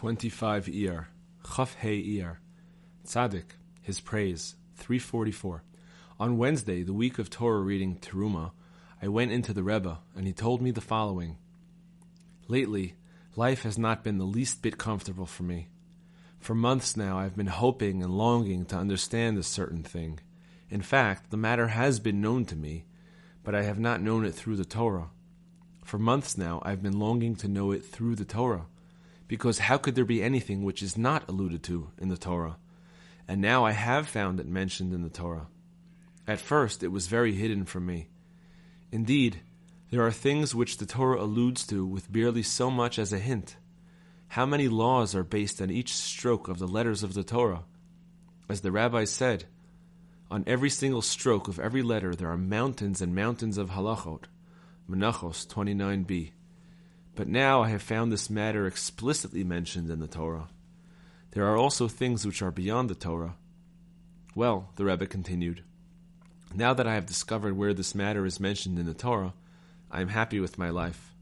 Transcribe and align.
25 0.00 0.64
Iyar, 0.64 1.08
Chaf 1.54 1.74
Hey 1.74 2.02
Iyar, 2.02 2.38
Tzaddik, 3.06 3.56
His 3.82 4.00
Praise, 4.00 4.54
344. 4.76 5.62
On 6.18 6.38
Wednesday, 6.38 6.82
the 6.82 6.94
week 6.94 7.18
of 7.18 7.28
Torah 7.28 7.60
reading 7.60 7.96
Teruma, 7.96 8.52
I 9.02 9.08
went 9.08 9.30
into 9.30 9.52
the 9.52 9.62
Rebbe, 9.62 9.98
and 10.16 10.26
he 10.26 10.32
told 10.32 10.62
me 10.62 10.70
the 10.70 10.80
following. 10.80 11.36
Lately, 12.48 12.94
life 13.36 13.64
has 13.64 13.76
not 13.76 14.02
been 14.02 14.16
the 14.16 14.24
least 14.24 14.62
bit 14.62 14.78
comfortable 14.78 15.26
for 15.26 15.42
me. 15.42 15.68
For 16.38 16.54
months 16.54 16.96
now, 16.96 17.18
I've 17.18 17.36
been 17.36 17.48
hoping 17.48 18.02
and 18.02 18.16
longing 18.16 18.64
to 18.66 18.76
understand 18.76 19.36
a 19.36 19.42
certain 19.42 19.82
thing. 19.82 20.20
In 20.70 20.80
fact, 20.80 21.30
the 21.30 21.36
matter 21.36 21.66
has 21.68 22.00
been 22.00 22.22
known 22.22 22.46
to 22.46 22.56
me, 22.56 22.86
but 23.44 23.54
I 23.54 23.64
have 23.64 23.78
not 23.78 24.00
known 24.00 24.24
it 24.24 24.34
through 24.34 24.56
the 24.56 24.64
Torah. 24.64 25.10
For 25.84 25.98
months 25.98 26.38
now, 26.38 26.62
I've 26.64 26.82
been 26.82 26.98
longing 26.98 27.36
to 27.36 27.48
know 27.48 27.70
it 27.70 27.84
through 27.84 28.14
the 28.14 28.24
Torah, 28.24 28.64
because 29.30 29.60
how 29.60 29.78
could 29.78 29.94
there 29.94 30.04
be 30.04 30.24
anything 30.24 30.64
which 30.64 30.82
is 30.82 30.98
not 30.98 31.28
alluded 31.28 31.62
to 31.62 31.88
in 31.98 32.08
the 32.08 32.16
Torah? 32.16 32.56
And 33.28 33.40
now 33.40 33.64
I 33.64 33.70
have 33.70 34.08
found 34.08 34.40
it 34.40 34.46
mentioned 34.48 34.92
in 34.92 35.02
the 35.02 35.08
Torah. 35.08 35.46
At 36.26 36.40
first, 36.40 36.82
it 36.82 36.88
was 36.88 37.06
very 37.06 37.32
hidden 37.32 37.64
from 37.64 37.86
me. 37.86 38.08
Indeed, 38.90 39.38
there 39.92 40.04
are 40.04 40.10
things 40.10 40.52
which 40.52 40.78
the 40.78 40.84
Torah 40.84 41.22
alludes 41.22 41.64
to 41.68 41.86
with 41.86 42.10
barely 42.10 42.42
so 42.42 42.72
much 42.72 42.98
as 42.98 43.12
a 43.12 43.20
hint. 43.20 43.54
How 44.26 44.46
many 44.46 44.66
laws 44.66 45.14
are 45.14 45.22
based 45.22 45.62
on 45.62 45.70
each 45.70 45.94
stroke 45.94 46.48
of 46.48 46.58
the 46.58 46.66
letters 46.66 47.04
of 47.04 47.14
the 47.14 47.22
Torah? 47.22 47.62
As 48.48 48.62
the 48.62 48.72
rabbi 48.72 49.04
said, 49.04 49.44
on 50.28 50.42
every 50.48 50.70
single 50.70 51.02
stroke 51.02 51.46
of 51.46 51.60
every 51.60 51.82
letter 51.82 52.16
there 52.16 52.32
are 52.32 52.36
mountains 52.36 53.00
and 53.00 53.14
mountains 53.14 53.58
of 53.58 53.70
halachot. 53.70 54.24
Menachos 54.90 55.46
29b. 55.46 56.32
But 57.20 57.28
now 57.28 57.60
I 57.60 57.68
have 57.68 57.82
found 57.82 58.10
this 58.10 58.30
matter 58.30 58.66
explicitly 58.66 59.44
mentioned 59.44 59.90
in 59.90 60.00
the 60.00 60.06
Torah. 60.06 60.48
There 61.32 61.44
are 61.44 61.56
also 61.58 61.86
things 61.86 62.24
which 62.24 62.40
are 62.40 62.50
beyond 62.50 62.88
the 62.88 62.94
Torah. 62.94 63.34
Well, 64.34 64.70
the 64.76 64.86
Rebbe 64.86 65.04
continued, 65.04 65.62
now 66.54 66.72
that 66.72 66.86
I 66.86 66.94
have 66.94 67.04
discovered 67.04 67.58
where 67.58 67.74
this 67.74 67.94
matter 67.94 68.24
is 68.24 68.40
mentioned 68.40 68.78
in 68.78 68.86
the 68.86 68.94
Torah, 68.94 69.34
I 69.90 70.00
am 70.00 70.08
happy 70.08 70.40
with 70.40 70.56
my 70.56 70.70
life. 70.70 71.14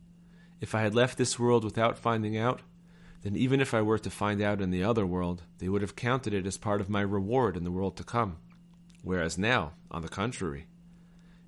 If 0.61 0.73
I 0.73 0.83
had 0.83 0.95
left 0.95 1.19
this 1.19 1.37
world 1.37 1.65
without 1.65 1.99
finding 1.99 2.39
out, 2.39 2.61
then 3.23 3.35
even 3.35 3.61
if 3.61 3.75
I 3.75 3.83
were 3.83 3.99
to 3.99 4.09
find 4.09 4.41
out 4.41 4.61
in 4.61 4.71
the 4.71 4.85
other 4.85 5.05
world, 5.05 5.43
they 5.59 5.69
would 5.69 5.83
have 5.83 5.97
counted 5.97 6.33
it 6.33 6.47
as 6.47 6.57
part 6.57 6.81
of 6.81 6.89
my 6.89 7.01
reward 7.01 7.57
in 7.57 7.65
the 7.65 7.73
world 7.73 7.97
to 7.97 8.05
come. 8.05 8.37
Whereas 9.03 9.37
now, 9.37 9.73
on 9.91 10.03
the 10.03 10.09
contrary, 10.09 10.69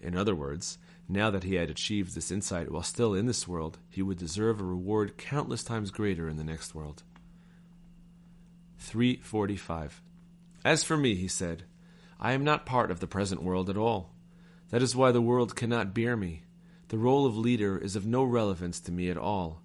in 0.01 0.17
other 0.17 0.35
words, 0.35 0.77
now 1.11 1.31
that 1.31 1.45
he 1.45 1.55
had 1.55 1.71
achieved 1.71 2.15
this 2.15 2.31
insight 2.31 2.71
while 2.71 2.83
still 2.83 3.15
in 3.15 3.27
this 3.27 3.49
world, 3.49 3.79
he 3.89 4.03
would 4.03 4.19
deserve 4.19 4.61
a 4.61 4.65
reward 4.65 5.17
countless 5.17 5.63
times 5.63 5.91
greater 5.91 6.29
in 6.29 6.37
the 6.37 6.45
next 6.45 6.75
world. 6.75 7.03
345. 8.79 10.03
As 10.65 10.85
for 10.85 10.97
me, 10.97 11.15
he 11.15 11.29
said, 11.29 11.65
I 12.19 12.33
am 12.33 12.45
not 12.45 12.67
part 12.67 12.91
of 12.91 13.01
the 13.01 13.07
present 13.07 13.43
world 13.43 13.71
at 13.71 13.77
all. 13.77 14.15
That 14.71 14.83
is 14.83 14.97
why 14.97 15.13
the 15.13 15.21
world 15.21 15.57
cannot 15.57 15.95
bear 15.95 16.17
me. 16.17 16.43
The 16.89 16.99
role 16.99 17.27
of 17.27 17.37
leader 17.37 17.79
is 17.79 17.97
of 17.97 18.07
no 18.07 18.25
relevance 18.25 18.81
to 18.81 18.93
me 18.93 19.11
at 19.11 19.19
all. 19.19 19.63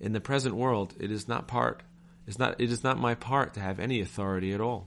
In 0.00 0.12
the 0.12 0.20
present 0.20 0.54
world, 0.54 0.94
it 0.98 1.10
is 1.10 1.28
not 1.28 1.48
part 1.48 1.82
is 2.28 2.38
not 2.38 2.60
it 2.60 2.70
is 2.70 2.84
not 2.84 2.98
my 2.98 3.14
part 3.14 3.54
to 3.54 3.60
have 3.60 3.80
any 3.80 4.00
authority 4.00 4.52
at 4.52 4.60
all. 4.60 4.86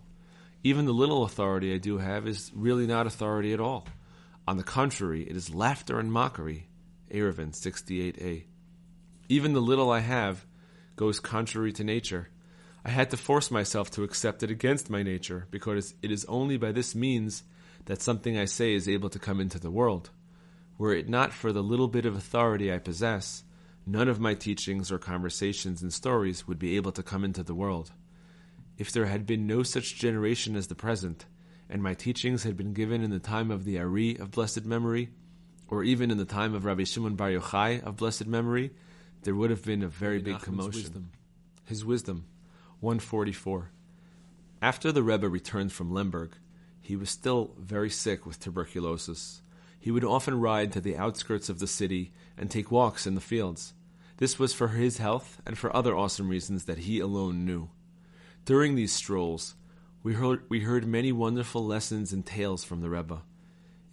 Even 0.64 0.86
the 0.86 0.94
little 0.94 1.24
authority 1.24 1.74
I 1.74 1.78
do 1.78 1.98
have 1.98 2.28
is 2.28 2.52
really 2.56 2.86
not 2.86 3.08
authority 3.08 3.52
at 3.52 3.60
all. 3.60 3.88
On 4.48 4.58
the 4.58 4.64
contrary, 4.64 5.24
it 5.30 5.36
is 5.36 5.54
laughter 5.54 6.00
and 6.00 6.12
mockery. 6.12 6.68
Eruvin 7.12 7.52
68a. 7.52 8.46
Even 9.30 9.54
the 9.54 9.62
little 9.62 9.92
I 9.92 10.00
have 10.00 10.46
goes 10.96 11.20
contrary 11.20 11.72
to 11.74 11.84
nature. 11.84 12.30
I 12.84 12.90
had 12.90 13.12
to 13.12 13.18
force 13.18 13.52
myself 13.52 13.92
to 13.92 14.04
accept 14.04 14.44
it 14.44 14.50
against 14.50 14.90
my 14.90 15.04
nature, 15.04 15.48
because 15.52 15.94
it 16.02 16.12
is 16.12 16.26
only 16.26 16.58
by 16.58 16.72
this 16.72 16.96
means 16.96 17.44
that 17.86 18.02
something 18.02 18.38
I 18.38 18.46
say 18.46 18.74
is 18.74 18.90
able 18.90 19.10
to 19.10 19.20
come 19.20 19.40
into 19.40 19.60
the 19.60 19.72
world. 19.72 20.10
Were 20.78 20.94
it 20.94 21.08
not 21.08 21.32
for 21.32 21.52
the 21.52 21.62
little 21.62 21.88
bit 21.88 22.06
of 22.06 22.16
authority 22.16 22.74
I 22.74 22.80
possess, 22.80 23.44
none 23.86 24.08
of 24.08 24.20
my 24.20 24.34
teachings 24.34 24.92
or 24.92 24.98
conversations 24.98 25.82
and 25.82 25.94
stories 25.94 26.48
would 26.48 26.60
be 26.60 26.76
able 26.76 26.92
to 26.94 27.04
come 27.04 27.24
into 27.24 27.44
the 27.44 27.56
world. 27.56 27.92
If 28.78 28.92
there 28.92 29.06
had 29.06 29.26
been 29.28 29.46
no 29.46 29.64
such 29.64 29.96
generation 29.96 30.56
as 30.56 30.68
the 30.68 30.76
present, 30.76 31.26
and 31.72 31.82
my 31.82 31.94
teachings 31.94 32.44
had 32.44 32.58
been 32.58 32.74
given 32.74 33.02
in 33.02 33.10
the 33.10 33.20
time 33.20 33.50
of 33.50 33.64
the 33.64 33.80
Ari 33.80 34.18
of 34.18 34.30
blessed 34.30 34.66
memory, 34.66 35.10
or 35.70 35.84
even 35.86 36.12
in 36.12 36.18
the 36.18 36.26
time 36.26 36.54
of 36.54 36.66
Rabbi 36.66 36.84
Shimon 36.84 37.16
Bar 37.16 37.30
Yochai 37.30 37.82
of 37.82 37.96
blessed 37.96 38.28
memory, 38.28 38.72
there 39.24 39.34
would 39.34 39.50
have 39.50 39.64
been 39.64 39.82
a 39.82 39.88
very 39.88 40.20
big 40.20 40.40
commotion. 40.42 40.82
Wisdom. 40.82 41.12
His 41.66 41.86
wisdom, 41.86 42.26
144. 42.82 43.72
After 44.62 44.92
the 44.92 45.02
Rebbe 45.02 45.30
returned 45.30 45.72
from 45.72 45.94
Lemberg, 45.94 46.34
he 46.82 46.98
was 46.98 47.10
still 47.10 47.56
very 47.58 47.90
sick 47.90 48.26
with 48.26 48.40
tuberculosis. 48.40 49.42
He 49.80 49.92
would 49.92 50.04
often 50.04 50.42
ride 50.42 50.74
to 50.74 50.82
the 50.82 50.98
outskirts 50.98 51.48
of 51.48 51.60
the 51.60 51.68
city 51.68 52.12
and 52.38 52.52
take 52.52 52.70
walks 52.70 53.08
in 53.08 53.16
the 53.16 53.22
fields. 53.22 53.74
This 54.18 54.38
was 54.38 54.54
for 54.54 54.68
his 54.68 54.98
health 54.98 55.42
and 55.48 55.58
for 55.58 55.74
other 55.74 55.96
awesome 55.96 56.28
reasons 56.28 56.66
that 56.66 56.80
he 56.80 57.00
alone 57.00 57.46
knew. 57.46 57.70
During 58.44 58.76
these 58.76 58.92
strolls, 58.92 59.56
we 60.04 60.14
heard, 60.16 60.44
we 60.50 60.62
heard 60.62 60.88
many 60.88 61.12
wonderful 61.12 61.66
lessons 61.66 62.12
and 62.12 62.26
tales 62.26 62.64
from 62.64 62.82
the 62.82 62.90
Rebbe. 62.90 63.22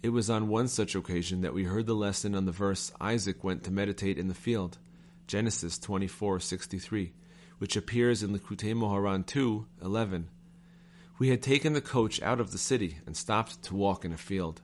It 0.01 0.09
was 0.09 0.29
on 0.29 0.47
one 0.47 0.67
such 0.67 0.95
occasion 0.95 1.41
that 1.41 1.53
we 1.53 1.65
heard 1.65 1.85
the 1.85 1.93
lesson 1.93 2.33
on 2.33 2.45
the 2.45 2.51
verse 2.51 2.91
Isaac 2.99 3.43
went 3.43 3.63
to 3.65 3.71
meditate 3.71 4.17
in 4.17 4.27
the 4.27 4.33
field, 4.33 4.79
Genesis 5.27 5.77
24:63, 5.77 7.11
which 7.59 7.75
appears 7.75 8.23
in 8.23 8.31
Likutei 8.31 8.73
Moharan 8.73 9.23
2:11. 9.23 10.29
We 11.19 11.29
had 11.29 11.43
taken 11.43 11.73
the 11.73 11.81
coach 11.81 12.19
out 12.23 12.39
of 12.39 12.51
the 12.51 12.57
city 12.57 12.97
and 13.05 13.15
stopped 13.15 13.61
to 13.63 13.75
walk 13.75 14.03
in 14.03 14.13
a 14.13 14.17
field. 14.17 14.61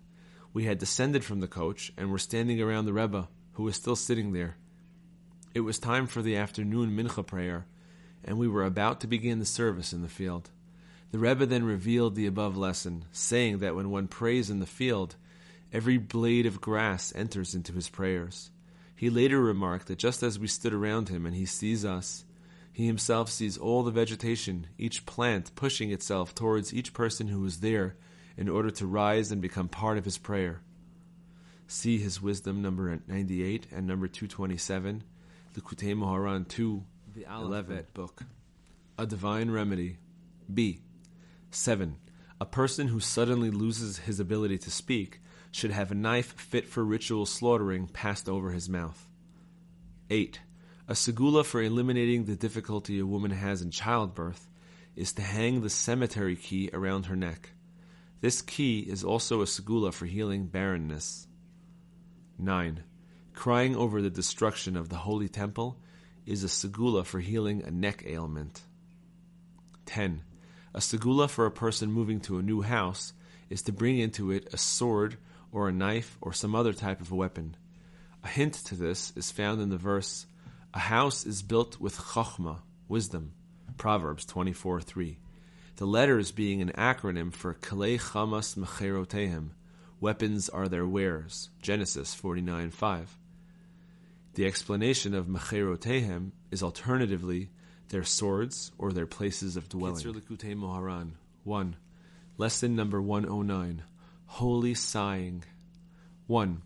We 0.51 0.63
had 0.63 0.79
descended 0.79 1.23
from 1.23 1.41
the 1.41 1.47
coach 1.47 1.91
and 1.97 2.09
were 2.09 2.17
standing 2.17 2.59
around 2.59 2.85
the 2.85 2.93
Rebbe, 2.93 3.27
who 3.53 3.63
was 3.63 3.75
still 3.75 3.97
sitting 3.97 4.31
there. 4.31 4.55
It 5.53 5.59
was 5.59 5.77
time 5.77 6.07
for 6.07 6.23
the 6.23 6.37
afternoon 6.37 6.95
mincha 6.95 7.27
prayer, 7.27 7.67
and 8.23 8.39
we 8.39 8.47
were 8.47 8.63
about 8.63 8.99
to 9.01 9.07
begin 9.07 9.39
the 9.39 9.45
service 9.45 9.93
in 9.93 10.01
the 10.01 10.07
field. 10.07 10.49
The 11.15 11.21
Rebbe 11.21 11.45
then 11.45 11.63
revealed 11.63 12.15
the 12.15 12.25
above 12.25 12.57
lesson, 12.57 13.05
saying 13.13 13.59
that 13.59 13.73
when 13.73 13.89
one 13.89 14.09
prays 14.09 14.49
in 14.49 14.59
the 14.59 14.65
field, 14.65 15.15
every 15.71 15.97
blade 15.97 16.45
of 16.45 16.59
grass 16.59 17.13
enters 17.15 17.55
into 17.55 17.71
his 17.71 17.87
prayers. 17.87 18.51
He 18.97 19.09
later 19.09 19.39
remarked 19.39 19.87
that 19.87 19.97
just 19.97 20.23
as 20.23 20.37
we 20.37 20.47
stood 20.47 20.73
around 20.73 21.07
him 21.07 21.25
and 21.25 21.33
he 21.33 21.45
sees 21.45 21.85
us, 21.85 22.25
he 22.73 22.85
himself 22.85 23.29
sees 23.29 23.57
all 23.57 23.81
the 23.81 23.91
vegetation, 23.91 24.67
each 24.77 25.05
plant 25.05 25.55
pushing 25.55 25.89
itself 25.89 26.35
towards 26.35 26.73
each 26.73 26.91
person 26.91 27.29
who 27.29 27.45
is 27.45 27.61
there 27.61 27.95
in 28.35 28.49
order 28.49 28.69
to 28.71 28.85
rise 28.85 29.31
and 29.31 29.41
become 29.41 29.69
part 29.69 29.97
of 29.97 30.03
his 30.03 30.17
prayer. 30.17 30.63
See 31.65 31.97
his 31.97 32.21
wisdom 32.21 32.61
number 32.61 32.99
98 33.07 33.67
and 33.71 33.87
number 33.87 34.09
227, 34.09 35.01
the 35.53 35.61
Likutei 35.61 35.95
Moharan 35.95 36.45
2, 36.45 36.83
the 37.15 37.25
Aleph 37.25 37.93
book. 37.93 38.23
A 38.97 39.05
divine 39.05 39.49
remedy. 39.49 39.99
B. 40.53 40.81
7. 41.55 41.95
A 42.41 42.45
person 42.45 42.89
who 42.89 42.99
suddenly 42.99 43.49
loses 43.49 43.99
his 43.99 44.19
ability 44.19 44.57
to 44.57 44.69
speak 44.69 45.21
should 45.51 45.71
have 45.71 45.89
a 45.89 45.95
knife 45.95 46.33
fit 46.37 46.67
for 46.67 46.83
ritual 46.83 47.25
slaughtering 47.25 47.87
passed 47.87 48.27
over 48.27 48.51
his 48.51 48.67
mouth. 48.67 49.07
8. 50.09 50.41
A 50.89 50.93
segula 50.93 51.45
for 51.45 51.61
eliminating 51.61 52.25
the 52.25 52.35
difficulty 52.35 52.99
a 52.99 53.05
woman 53.05 53.31
has 53.31 53.61
in 53.61 53.71
childbirth 53.71 54.49
is 54.97 55.13
to 55.13 55.21
hang 55.21 55.61
the 55.61 55.69
cemetery 55.69 56.35
key 56.35 56.69
around 56.73 57.05
her 57.05 57.15
neck. 57.15 57.51
This 58.19 58.41
key 58.41 58.81
is 58.81 59.05
also 59.05 59.41
a 59.41 59.45
segula 59.45 59.93
for 59.93 60.05
healing 60.05 60.47
barrenness. 60.47 61.25
9. 62.37 62.83
Crying 63.33 63.77
over 63.77 64.01
the 64.01 64.09
destruction 64.09 64.75
of 64.75 64.89
the 64.89 64.97
holy 64.97 65.29
temple 65.29 65.79
is 66.25 66.43
a 66.43 66.47
segula 66.47 67.05
for 67.05 67.21
healing 67.21 67.63
a 67.63 67.71
neck 67.71 68.03
ailment. 68.05 68.61
10. 69.85 70.24
A 70.75 70.79
segula 70.79 71.29
for 71.29 71.45
a 71.45 71.51
person 71.51 71.89
moving 71.89 72.19
to 72.19 72.37
a 72.37 72.43
new 72.43 72.61
house 72.61 73.13
is 73.49 73.61
to 73.61 73.71
bring 73.71 73.97
into 73.97 74.31
it 74.31 74.53
a 74.53 74.57
sword 74.57 75.15
or 75.49 75.69
a 75.69 75.71
knife 75.71 76.17
or 76.19 76.33
some 76.33 76.53
other 76.53 76.73
type 76.73 76.99
of 76.99 77.13
weapon. 77.13 77.55
A 78.25 78.27
hint 78.27 78.55
to 78.65 78.75
this 78.75 79.13
is 79.15 79.31
found 79.31 79.61
in 79.61 79.69
the 79.69 79.77
verse, 79.77 80.25
A 80.73 80.79
house 80.79 81.25
is 81.25 81.43
built 81.43 81.79
with 81.79 81.95
chachma, 81.95 82.57
wisdom, 82.89 83.31
Proverbs 83.77 84.25
24 84.25 84.81
3. 84.81 85.17
The 85.77 85.87
letters 85.87 86.33
being 86.33 86.61
an 86.61 86.73
acronym 86.73 87.33
for 87.33 87.53
Kalei 87.53 87.97
Chamas 87.97 88.57
Mecherotehem, 88.57 89.51
weapons 90.01 90.49
are 90.49 90.67
their 90.67 90.85
wares, 90.85 91.51
Genesis 91.61 92.13
49 92.13 92.69
5. 92.71 93.17
The 94.33 94.45
explanation 94.45 95.13
of 95.13 95.27
Mecherotehem 95.27 96.31
is 96.51 96.61
alternatively 96.61 97.51
their 97.89 98.03
swords 98.03 98.71
or 98.77 98.91
their 98.91 99.05
places 99.05 99.57
of 99.57 99.69
dwelling. 99.69 100.03
Likutei 100.03 100.55
Moharan 100.55 101.11
1. 101.43 101.75
Lesson 102.37 102.75
number 102.75 103.01
109 103.01 103.83
Holy 104.25 104.73
Sighing. 104.73 105.43
1. 106.27 106.61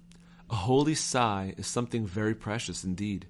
A 0.49 0.55
holy 0.55 0.95
sigh 0.95 1.53
is 1.57 1.67
something 1.67 2.07
very 2.07 2.33
precious 2.33 2.83
indeed. 2.83 3.27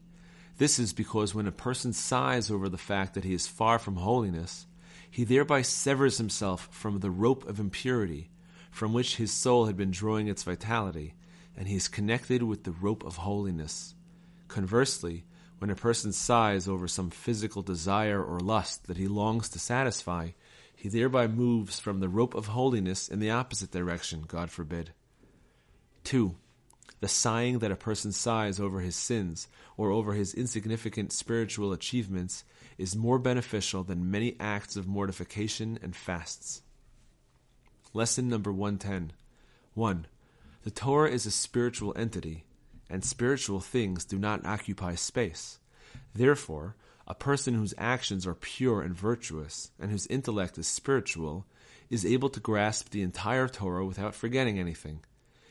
This 0.57 0.79
is 0.79 0.93
because 0.93 1.33
when 1.33 1.47
a 1.47 1.51
person 1.51 1.91
sighs 1.93 2.51
over 2.51 2.69
the 2.69 2.77
fact 2.77 3.13
that 3.13 3.23
he 3.23 3.33
is 3.33 3.47
far 3.47 3.79
from 3.79 3.97
holiness, 3.97 4.67
he 5.09 5.23
thereby 5.23 5.61
severs 5.63 6.17
himself 6.17 6.69
from 6.71 6.99
the 6.99 7.09
rope 7.09 7.47
of 7.47 7.59
impurity 7.59 8.29
from 8.71 8.93
which 8.93 9.17
his 9.17 9.31
soul 9.31 9.65
had 9.65 9.75
been 9.75 9.91
drawing 9.91 10.27
its 10.27 10.43
vitality, 10.43 11.13
and 11.57 11.67
he 11.67 11.75
is 11.75 11.87
connected 11.87 12.43
with 12.43 12.63
the 12.63 12.71
rope 12.71 13.03
of 13.03 13.17
holiness. 13.17 13.95
Conversely, 14.47 15.25
when 15.59 15.69
a 15.69 15.75
person 15.75 16.11
sighs 16.13 16.67
over 16.67 16.87
some 16.87 17.09
physical 17.09 17.61
desire 17.61 18.23
or 18.23 18.39
lust 18.39 18.87
that 18.87 18.97
he 18.97 19.07
longs 19.07 19.49
to 19.49 19.59
satisfy, 19.59 20.29
he 20.75 20.87
thereby 20.87 21.27
moves 21.27 21.79
from 21.79 21.99
the 21.99 22.09
rope 22.09 22.33
of 22.33 22.47
holiness 22.47 23.09
in 23.09 23.19
the 23.19 23.29
opposite 23.29 23.69
direction, 23.69 24.23
God 24.25 24.49
forbid. 24.49 24.91
2. 26.05 26.35
The 27.01 27.07
sighing 27.09 27.59
that 27.59 27.71
a 27.71 27.75
person 27.75 28.13
sighs 28.13 28.59
over 28.59 28.79
his 28.79 28.95
sins 28.95 29.47
or 29.75 29.91
over 29.91 30.13
his 30.13 30.33
insignificant 30.33 31.11
spiritual 31.11 31.73
achievements 31.73 32.45
is 32.77 32.95
more 32.95 33.19
beneficial 33.19 33.83
than 33.83 34.09
many 34.09 34.37
acts 34.39 34.77
of 34.77 34.87
mortification 34.87 35.77
and 35.81 35.95
fasts. 35.95 36.61
Lesson 37.93 38.29
number 38.29 38.51
110. 38.51 39.11
1. 39.73 40.07
The 40.63 40.71
Torah 40.71 41.09
is 41.09 41.25
a 41.25 41.31
spiritual 41.31 41.93
entity, 41.97 42.45
and 42.89 43.03
spiritual 43.03 43.59
things 43.59 44.05
do 44.05 44.17
not 44.17 44.45
occupy 44.45 44.95
space. 44.95 45.59
Therefore, 46.13 46.75
a 47.07 47.15
person 47.15 47.53
whose 47.53 47.73
actions 47.77 48.27
are 48.27 48.35
pure 48.35 48.81
and 48.81 48.95
virtuous, 48.95 49.71
and 49.79 49.91
whose 49.91 50.07
intellect 50.07 50.57
is 50.57 50.67
spiritual, 50.67 51.45
is 51.89 52.05
able 52.05 52.29
to 52.29 52.39
grasp 52.39 52.89
the 52.89 53.01
entire 53.01 53.47
Torah 53.47 53.85
without 53.85 54.13
forgetting 54.13 54.59
anything. 54.59 54.99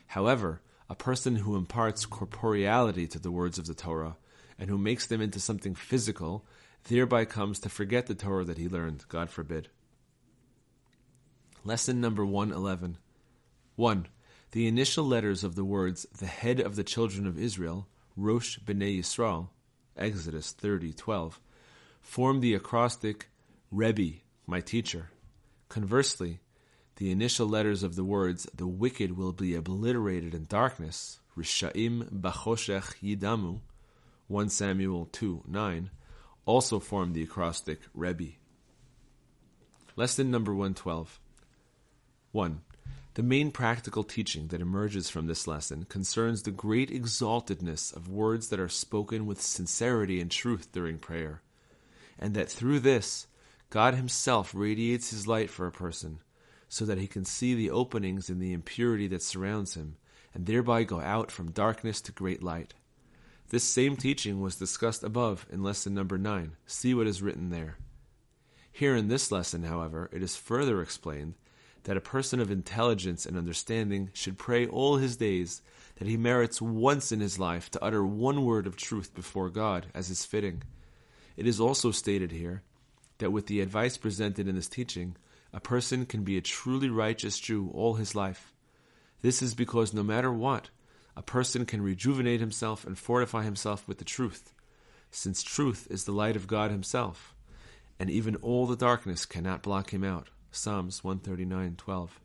However, 0.09 0.63
a 0.89 0.95
person 0.95 1.37
who 1.37 1.57
imparts 1.57 2.07
corporeality 2.07 3.09
to 3.11 3.19
the 3.19 3.33
words 3.33 3.59
of 3.59 3.67
the 3.67 3.75
Torah, 3.75 4.17
and 4.59 4.71
who 4.71 4.79
makes 4.79 5.07
them 5.07 5.21
into 5.21 5.41
something 5.41 5.75
physical, 5.75 6.45
thereby 6.85 7.25
comes 7.25 7.59
to 7.61 7.69
forget 7.69 8.07
the 8.07 8.15
Torah 8.15 8.45
that 8.45 8.59
he 8.59 8.69
learned, 8.69 9.05
God 9.09 9.31
forbid. 9.31 9.69
Lesson 11.65 12.01
number 12.01 12.25
111. 12.25 12.99
1. 13.77 14.07
The 14.53 14.67
initial 14.67 15.05
letters 15.05 15.45
of 15.45 15.57
the 15.57 15.65
words, 15.65 16.07
the 16.19 16.27
head 16.27 16.59
of 16.59 16.75
the 16.75 16.85
children 16.85 17.27
of 17.27 17.39
Israel, 17.39 17.87
Rosh 18.17 18.59
B'nai 18.59 18.99
Yisrael, 18.99 19.51
Exodus 19.95 20.55
30:12, 20.55 21.39
form 22.01 22.41
the 22.41 22.55
acrostic 22.55 23.29
Rebbe, 23.71 24.21
my 24.47 24.61
teacher. 24.61 25.11
Conversely, 25.69 26.41
the 26.97 27.11
initial 27.11 27.47
letters 27.47 27.83
of 27.83 27.95
the 27.95 28.05
words, 28.05 28.49
the 28.55 28.67
wicked 28.67 29.19
will 29.19 29.33
be 29.33 29.55
obliterated 29.55 30.35
in 30.35 30.47
darkness, 30.47 31.21
Rishaim 31.37 32.09
Bachoshech 32.11 32.97
Yidamu, 33.03 33.61
1 34.29 34.49
Samuel 34.49 35.07
2 35.13 35.45
9, 35.47 35.91
also 36.47 36.81
form 36.81 37.13
the 37.13 37.23
acrostic 37.23 37.81
Rebbe. 37.93 38.33
Lesson 39.95 40.31
number 40.31 40.55
112. 40.55 41.21
1. 42.33 42.63
The 43.19 43.25
main 43.25 43.51
practical 43.51 44.05
teaching 44.05 44.47
that 44.47 44.61
emerges 44.61 45.11
from 45.11 45.27
this 45.27 45.49
lesson 45.49 45.87
concerns 45.87 46.45
the 46.45 46.53
great 46.53 46.89
exaltedness 46.89 47.93
of 47.93 48.07
words 48.07 48.47
that 48.47 48.61
are 48.61 48.69
spoken 48.69 49.27
with 49.27 49.43
sincerity 49.43 50.21
and 50.21 50.31
truth 50.31 50.71
during 50.71 50.99
prayer, 50.99 51.43
and 52.17 52.33
that 52.35 52.49
through 52.49 52.79
this, 52.79 53.27
God 53.71 53.95
Himself 53.95 54.55
radiates 54.55 55.11
His 55.11 55.27
light 55.27 55.51
for 55.51 55.67
a 55.67 55.73
person, 55.73 56.21
so 56.69 56.85
that 56.85 56.99
he 56.99 57.09
can 57.09 57.25
see 57.25 57.57
the 57.57 57.73
openings 57.73 58.31
in 58.31 58.39
the 58.39 58.53
impurity 58.53 59.09
that 59.09 59.25
surrounds 59.25 59.75
him, 59.75 59.97
and 60.33 60.47
thereby 60.47 60.85
go 60.85 61.01
out 61.01 61.33
from 61.33 61.51
darkness 61.51 62.01
to 62.03 62.13
great 62.13 62.41
light. 62.41 62.75
This 63.49 63.65
same 63.65 63.97
teaching 63.97 64.41
was 64.41 64.55
discussed 64.55 65.03
above 65.03 65.45
in 65.51 65.65
lesson 65.65 65.93
number 65.93 66.19
9. 66.19 66.53
See 66.67 66.95
what 66.95 67.09
is 67.09 67.21
written 67.21 67.51
there. 67.51 67.79
Here 68.71 68.95
in 68.95 69.09
this 69.09 69.33
lesson, 69.33 69.65
however, 69.65 70.09
it 70.13 70.23
is 70.23 70.37
further 70.37 70.81
explained 70.81 71.35
that 71.89 71.97
a 71.97 72.03
person 72.03 72.39
of 72.39 72.51
intelligence 72.51 73.25
and 73.25 73.35
understanding 73.35 74.11
should 74.13 74.37
pray 74.37 74.67
all 74.67 74.99
his 74.99 75.17
days 75.17 75.63
that 75.97 76.07
he 76.07 76.19
merits 76.19 76.61
once 76.61 77.11
in 77.13 77.21
his 77.21 77.39
life 77.39 77.71
to 77.71 77.83
utter 77.83 78.05
one 78.05 78.45
word 78.45 78.67
of 78.67 78.77
truth 78.77 79.15
before 79.15 79.49
God, 79.49 79.87
as 79.95 80.11
is 80.11 80.27
fitting. 80.27 80.63
It 81.35 81.47
is 81.47 81.59
also 81.59 81.91
stated 81.91 82.31
here 82.31 82.63
that 83.17 83.31
with 83.31 83.47
the 83.47 83.63
advice 83.63 83.97
presented 83.97 84.47
in 84.47 84.55
this 84.55 84.69
teaching, 84.69 85.17
a 85.51 85.61
person 85.61 86.05
can 86.05 86.25
be 86.25 86.37
a 86.37 86.43
truly 86.43 86.91
righteous 86.91 87.39
Jew 87.39 87.71
all 87.73 87.95
his 87.95 88.15
life. 88.15 88.53
This 89.23 89.41
is 89.41 89.55
because 89.55 89.95
no 89.95 90.03
matter 90.03 90.31
what, 90.31 90.69
a 91.17 91.23
person 91.23 91.65
can 91.65 91.81
rejuvenate 91.81 92.41
himself 92.41 92.87
and 92.87 92.99
fortify 92.99 93.45
himself 93.45 93.89
with 93.89 93.97
the 93.97 94.05
truth, 94.05 94.53
since 95.11 95.43
truth 95.43 95.87
is 95.89 96.05
the 96.05 96.13
light 96.13 96.37
of 96.37 96.47
God 96.49 96.71
himself, 96.71 97.35
and 97.99 98.11
even 98.11 98.37
all 98.37 98.67
the 98.67 98.77
darkness 98.77 99.25
cannot 99.25 99.63
block 99.63 99.95
him 99.95 100.05
out. 100.05 100.29
Psalms 100.51 101.03
139:12. 101.03 102.21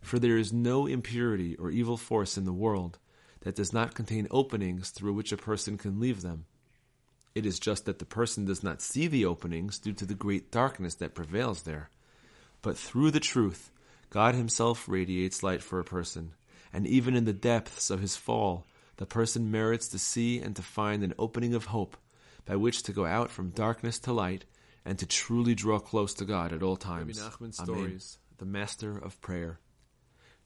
For 0.00 0.18
there 0.18 0.36
is 0.36 0.52
no 0.52 0.86
impurity 0.86 1.56
or 1.56 1.70
evil 1.70 1.96
force 1.96 2.36
in 2.36 2.44
the 2.44 2.52
world 2.52 2.98
that 3.40 3.54
does 3.54 3.72
not 3.72 3.94
contain 3.94 4.28
openings 4.30 4.90
through 4.90 5.14
which 5.14 5.32
a 5.32 5.36
person 5.36 5.78
can 5.78 5.98
leave 5.98 6.22
them. 6.22 6.46
It 7.34 7.44
is 7.44 7.58
just 7.58 7.84
that 7.84 7.98
the 7.98 8.04
person 8.04 8.44
does 8.44 8.62
not 8.62 8.80
see 8.80 9.06
the 9.06 9.24
openings 9.24 9.78
due 9.78 9.92
to 9.94 10.06
the 10.06 10.14
great 10.14 10.50
darkness 10.50 10.94
that 10.96 11.14
prevails 11.14 11.62
there. 11.62 11.90
But 12.62 12.78
through 12.78 13.10
the 13.10 13.20
truth, 13.20 13.70
God 14.10 14.34
Himself 14.34 14.88
radiates 14.88 15.42
light 15.42 15.62
for 15.62 15.78
a 15.78 15.84
person, 15.84 16.32
and 16.72 16.86
even 16.86 17.14
in 17.14 17.24
the 17.24 17.32
depths 17.32 17.90
of 17.90 18.00
his 18.00 18.16
fall, 18.16 18.66
the 18.96 19.06
person 19.06 19.50
merits 19.50 19.88
to 19.88 19.98
see 19.98 20.40
and 20.40 20.56
to 20.56 20.62
find 20.62 21.02
an 21.02 21.14
opening 21.18 21.54
of 21.54 21.66
hope 21.66 21.96
by 22.44 22.56
which 22.56 22.82
to 22.84 22.92
go 22.92 23.04
out 23.04 23.30
from 23.30 23.50
darkness 23.50 23.98
to 24.00 24.12
light 24.12 24.44
and 24.86 24.98
to 25.00 25.04
truly 25.06 25.54
draw 25.54 25.80
close 25.80 26.14
to 26.14 26.24
God 26.24 26.52
at 26.52 26.62
all 26.62 26.76
times. 26.76 27.18
Stories, 27.52 28.18
the 28.38 28.46
master 28.46 28.96
of 28.96 29.20
prayer. 29.20 29.58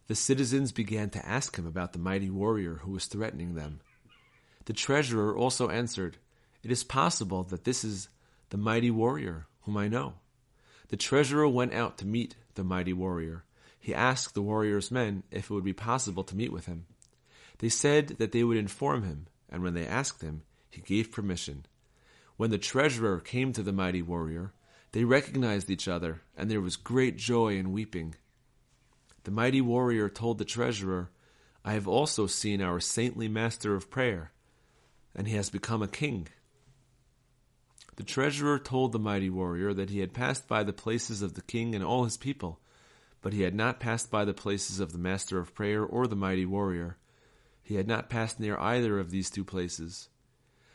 The 0.08 0.14
citizens 0.14 0.72
began 0.72 1.10
to 1.10 1.24
ask 1.24 1.56
him 1.56 1.66
about 1.66 1.92
the 1.92 1.98
mighty 1.98 2.30
warrior 2.30 2.76
who 2.76 2.92
was 2.92 3.04
threatening 3.04 3.54
them. 3.54 3.80
The 4.64 4.72
treasurer 4.72 5.36
also 5.36 5.68
answered, 5.68 6.16
It 6.62 6.72
is 6.72 6.82
possible 6.82 7.44
that 7.44 7.64
this 7.64 7.84
is 7.84 8.08
the 8.48 8.56
mighty 8.56 8.90
warrior 8.90 9.46
whom 9.62 9.76
I 9.76 9.88
know. 9.88 10.14
The 10.88 10.96
treasurer 10.96 11.46
went 11.46 11.74
out 11.74 11.98
to 11.98 12.06
meet 12.06 12.34
the 12.54 12.64
mighty 12.64 12.94
warrior. 12.94 13.44
He 13.78 13.94
asked 13.94 14.34
the 14.34 14.42
warrior's 14.42 14.90
men 14.90 15.22
if 15.30 15.50
it 15.50 15.54
would 15.54 15.64
be 15.64 15.74
possible 15.74 16.24
to 16.24 16.36
meet 16.36 16.50
with 16.50 16.66
him. 16.66 16.86
They 17.58 17.68
said 17.68 18.16
that 18.18 18.32
they 18.32 18.42
would 18.42 18.56
inform 18.56 19.02
him, 19.02 19.26
and 19.50 19.62
when 19.62 19.74
they 19.74 19.86
asked 19.86 20.22
him, 20.22 20.42
he 20.70 20.80
gave 20.80 21.12
permission. 21.12 21.66
When 22.40 22.50
the 22.50 22.56
treasurer 22.56 23.20
came 23.20 23.52
to 23.52 23.62
the 23.62 23.70
mighty 23.70 24.00
warrior, 24.00 24.54
they 24.92 25.04
recognized 25.04 25.68
each 25.68 25.86
other, 25.86 26.22
and 26.34 26.50
there 26.50 26.62
was 26.62 26.76
great 26.76 27.18
joy 27.18 27.58
and 27.58 27.70
weeping. 27.70 28.14
The 29.24 29.30
mighty 29.30 29.60
warrior 29.60 30.08
told 30.08 30.38
the 30.38 30.46
treasurer, 30.46 31.10
I 31.66 31.74
have 31.74 31.86
also 31.86 32.26
seen 32.26 32.62
our 32.62 32.80
saintly 32.80 33.28
master 33.28 33.74
of 33.74 33.90
prayer, 33.90 34.32
and 35.14 35.28
he 35.28 35.36
has 35.36 35.50
become 35.50 35.82
a 35.82 35.86
king. 35.86 36.28
The 37.96 38.04
treasurer 38.04 38.58
told 38.58 38.92
the 38.92 38.98
mighty 38.98 39.28
warrior 39.28 39.74
that 39.74 39.90
he 39.90 39.98
had 39.98 40.14
passed 40.14 40.48
by 40.48 40.62
the 40.62 40.72
places 40.72 41.20
of 41.20 41.34
the 41.34 41.42
king 41.42 41.74
and 41.74 41.84
all 41.84 42.04
his 42.04 42.16
people, 42.16 42.58
but 43.20 43.34
he 43.34 43.42
had 43.42 43.54
not 43.54 43.80
passed 43.80 44.10
by 44.10 44.24
the 44.24 44.32
places 44.32 44.80
of 44.80 44.92
the 44.92 44.98
master 44.98 45.38
of 45.38 45.54
prayer 45.54 45.84
or 45.84 46.06
the 46.06 46.16
mighty 46.16 46.46
warrior. 46.46 46.96
He 47.62 47.74
had 47.74 47.86
not 47.86 48.08
passed 48.08 48.40
near 48.40 48.56
either 48.56 48.98
of 48.98 49.10
these 49.10 49.28
two 49.28 49.44
places 49.44 50.08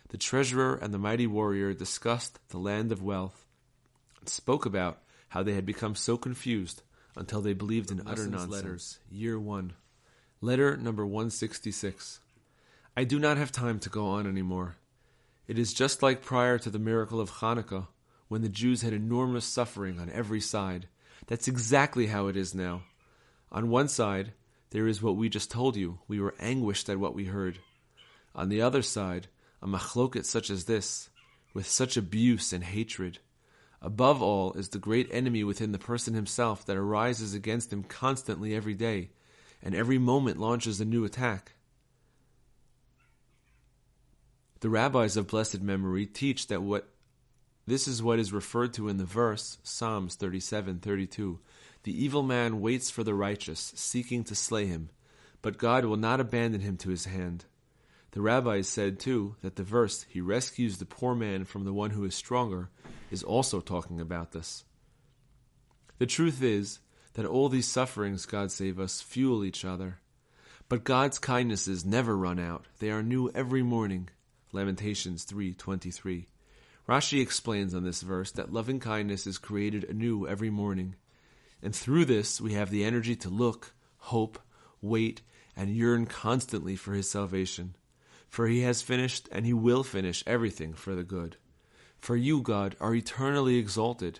the 0.09 0.17
treasurer 0.17 0.75
and 0.75 0.93
the 0.93 0.99
mighty 0.99 1.27
warrior 1.27 1.73
discussed 1.73 2.39
the 2.49 2.57
land 2.57 2.91
of 2.91 3.01
wealth 3.03 3.45
and 4.19 4.29
spoke 4.29 4.65
about 4.65 5.01
how 5.29 5.43
they 5.43 5.53
had 5.53 5.65
become 5.65 5.95
so 5.95 6.17
confused 6.17 6.83
until 7.15 7.41
they 7.41 7.53
believed 7.53 7.91
in 7.91 8.01
utter 8.05 8.27
nonsense. 8.27 8.51
Letters, 8.51 8.99
Year 9.09 9.39
1. 9.39 9.73
Letter 10.41 10.77
number 10.77 11.05
166. 11.05 12.19
I 12.95 13.03
do 13.03 13.19
not 13.19 13.37
have 13.37 13.51
time 13.51 13.79
to 13.79 13.89
go 13.89 14.07
on 14.07 14.27
any 14.27 14.41
more. 14.41 14.75
It 15.47 15.59
is 15.59 15.73
just 15.73 16.01
like 16.01 16.21
prior 16.21 16.57
to 16.59 16.69
the 16.69 16.79
miracle 16.79 17.19
of 17.19 17.31
Hanukkah, 17.31 17.87
when 18.27 18.41
the 18.41 18.49
Jews 18.49 18.81
had 18.81 18.93
enormous 18.93 19.45
suffering 19.45 19.99
on 19.99 20.09
every 20.09 20.41
side. 20.41 20.87
That's 21.27 21.47
exactly 21.47 22.07
how 22.07 22.27
it 22.27 22.35
is 22.35 22.55
now. 22.55 22.83
On 23.51 23.69
one 23.69 23.87
side, 23.87 24.33
there 24.71 24.87
is 24.87 25.01
what 25.01 25.15
we 25.15 25.29
just 25.29 25.51
told 25.51 25.75
you. 25.75 25.99
We 26.07 26.19
were 26.19 26.35
anguished 26.39 26.89
at 26.89 26.99
what 26.99 27.13
we 27.13 27.25
heard. 27.25 27.59
On 28.33 28.49
the 28.49 28.61
other 28.61 28.81
side, 28.81 29.27
a 29.61 29.67
machloket 29.67 30.25
such 30.25 30.49
as 30.49 30.65
this, 30.65 31.09
with 31.53 31.67
such 31.67 31.97
abuse 31.97 32.53
and 32.53 32.63
hatred. 32.63 33.19
Above 33.81 34.21
all 34.21 34.53
is 34.53 34.69
the 34.69 34.79
great 34.79 35.07
enemy 35.11 35.43
within 35.43 35.71
the 35.71 35.79
person 35.79 36.13
himself 36.13 36.65
that 36.65 36.77
arises 36.77 37.33
against 37.33 37.71
him 37.71 37.83
constantly 37.83 38.55
every 38.55 38.73
day, 38.73 39.11
and 39.61 39.75
every 39.75 39.97
moment 39.97 40.39
launches 40.39 40.81
a 40.81 40.85
new 40.85 41.05
attack. 41.05 41.53
The 44.61 44.69
rabbis 44.69 45.17
of 45.17 45.27
blessed 45.27 45.61
memory 45.61 46.05
teach 46.05 46.47
that 46.47 46.63
what 46.63 46.89
this 47.67 47.87
is 47.87 48.01
what 48.01 48.19
is 48.19 48.31
referred 48.31 48.73
to 48.75 48.89
in 48.89 48.97
the 48.97 49.05
verse 49.05 49.57
Psalms 49.63 50.15
37:32. 50.15 51.39
The 51.83 52.03
evil 52.03 52.23
man 52.23 52.61
waits 52.61 52.89
for 52.89 53.03
the 53.03 53.13
righteous, 53.13 53.73
seeking 53.75 54.23
to 54.25 54.35
slay 54.35 54.65
him, 54.65 54.89
but 55.41 55.57
God 55.57 55.85
will 55.85 55.97
not 55.97 56.19
abandon 56.19 56.61
him 56.61 56.77
to 56.77 56.89
his 56.89 57.05
hand. 57.05 57.45
The 58.15 58.21
rabbis 58.21 58.69
said, 58.69 58.97
too, 58.97 59.35
that 59.41 59.57
the 59.57 59.63
verse, 59.63 60.03
He 60.07 60.21
rescues 60.21 60.77
the 60.77 60.85
poor 60.85 61.13
man 61.13 61.43
from 61.43 61.65
the 61.65 61.73
one 61.73 61.89
who 61.89 62.05
is 62.05 62.15
stronger, 62.15 62.69
is 63.11 63.23
also 63.23 63.59
talking 63.59 63.99
about 63.99 64.31
this. 64.31 64.63
The 65.97 66.05
truth 66.05 66.41
is 66.41 66.79
that 67.15 67.25
all 67.25 67.49
these 67.49 67.67
sufferings, 67.67 68.25
God 68.25 68.53
save 68.53 68.79
us, 68.79 69.01
fuel 69.01 69.43
each 69.43 69.65
other. 69.65 69.99
But 70.69 70.85
God's 70.85 71.19
kindnesses 71.19 71.83
never 71.83 72.15
run 72.15 72.39
out. 72.39 72.67
They 72.79 72.89
are 72.89 73.03
new 73.03 73.31
every 73.31 73.63
morning. 73.63 74.09
Lamentations 74.53 75.25
3:23. 75.25 76.27
Rashi 76.87 77.21
explains 77.21 77.75
on 77.75 77.83
this 77.83 78.01
verse 78.01 78.31
that 78.31 78.53
loving 78.53 78.79
kindness 78.79 79.27
is 79.27 79.37
created 79.37 79.83
anew 79.83 80.25
every 80.25 80.49
morning. 80.49 80.95
And 81.61 81.75
through 81.75 82.05
this 82.05 82.39
we 82.39 82.53
have 82.53 82.69
the 82.69 82.85
energy 82.85 83.17
to 83.17 83.29
look, 83.29 83.73
hope, 83.97 84.39
wait, 84.79 85.21
and 85.53 85.75
yearn 85.75 86.05
constantly 86.05 86.77
for 86.77 86.93
his 86.93 87.09
salvation 87.09 87.75
for 88.29 88.47
he 88.47 88.61
has 88.61 88.81
finished 88.81 89.29
and 89.31 89.45
he 89.45 89.53
will 89.53 89.83
finish 89.83 90.23
everything 90.27 90.73
for 90.73 90.95
the 90.95 91.03
good. 91.03 91.37
For 91.97 92.15
you, 92.15 92.41
God, 92.41 92.75
are 92.79 92.93
eternally 92.93 93.57
exalted, 93.57 94.19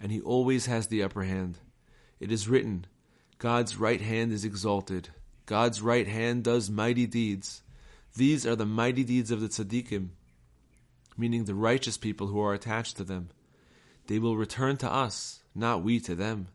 and 0.00 0.10
he 0.10 0.20
always 0.20 0.66
has 0.66 0.86
the 0.86 1.02
upper 1.02 1.22
hand. 1.22 1.58
It 2.18 2.32
is 2.32 2.48
written, 2.48 2.86
God's 3.38 3.76
right 3.76 4.00
hand 4.00 4.32
is 4.32 4.44
exalted. 4.44 5.08
God's 5.46 5.80
right 5.80 6.06
hand 6.06 6.44
does 6.44 6.70
mighty 6.70 7.06
deeds. 7.06 7.62
These 8.16 8.46
are 8.46 8.56
the 8.56 8.66
mighty 8.66 9.04
deeds 9.04 9.30
of 9.30 9.40
the 9.40 9.48
tzaddikim, 9.48 10.08
meaning 11.16 11.44
the 11.44 11.54
righteous 11.54 11.96
people 11.96 12.26
who 12.26 12.40
are 12.40 12.54
attached 12.54 12.96
to 12.96 13.04
them. 13.04 13.30
They 14.06 14.18
will 14.18 14.36
return 14.36 14.76
to 14.78 14.90
us, 14.90 15.42
not 15.54 15.82
we 15.82 16.00
to 16.00 16.14
them. 16.14 16.48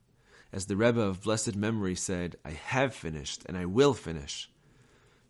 As 0.52 0.66
the 0.66 0.75
Rebbe 0.75 1.02
of 1.02 1.24
blessed 1.24 1.56
memory 1.56 1.96
said, 1.96 2.36
I 2.46 2.52
have 2.52 2.94
finished 2.94 3.44
and 3.46 3.58
I 3.58 3.66
will 3.66 3.94
finish. 3.94 4.50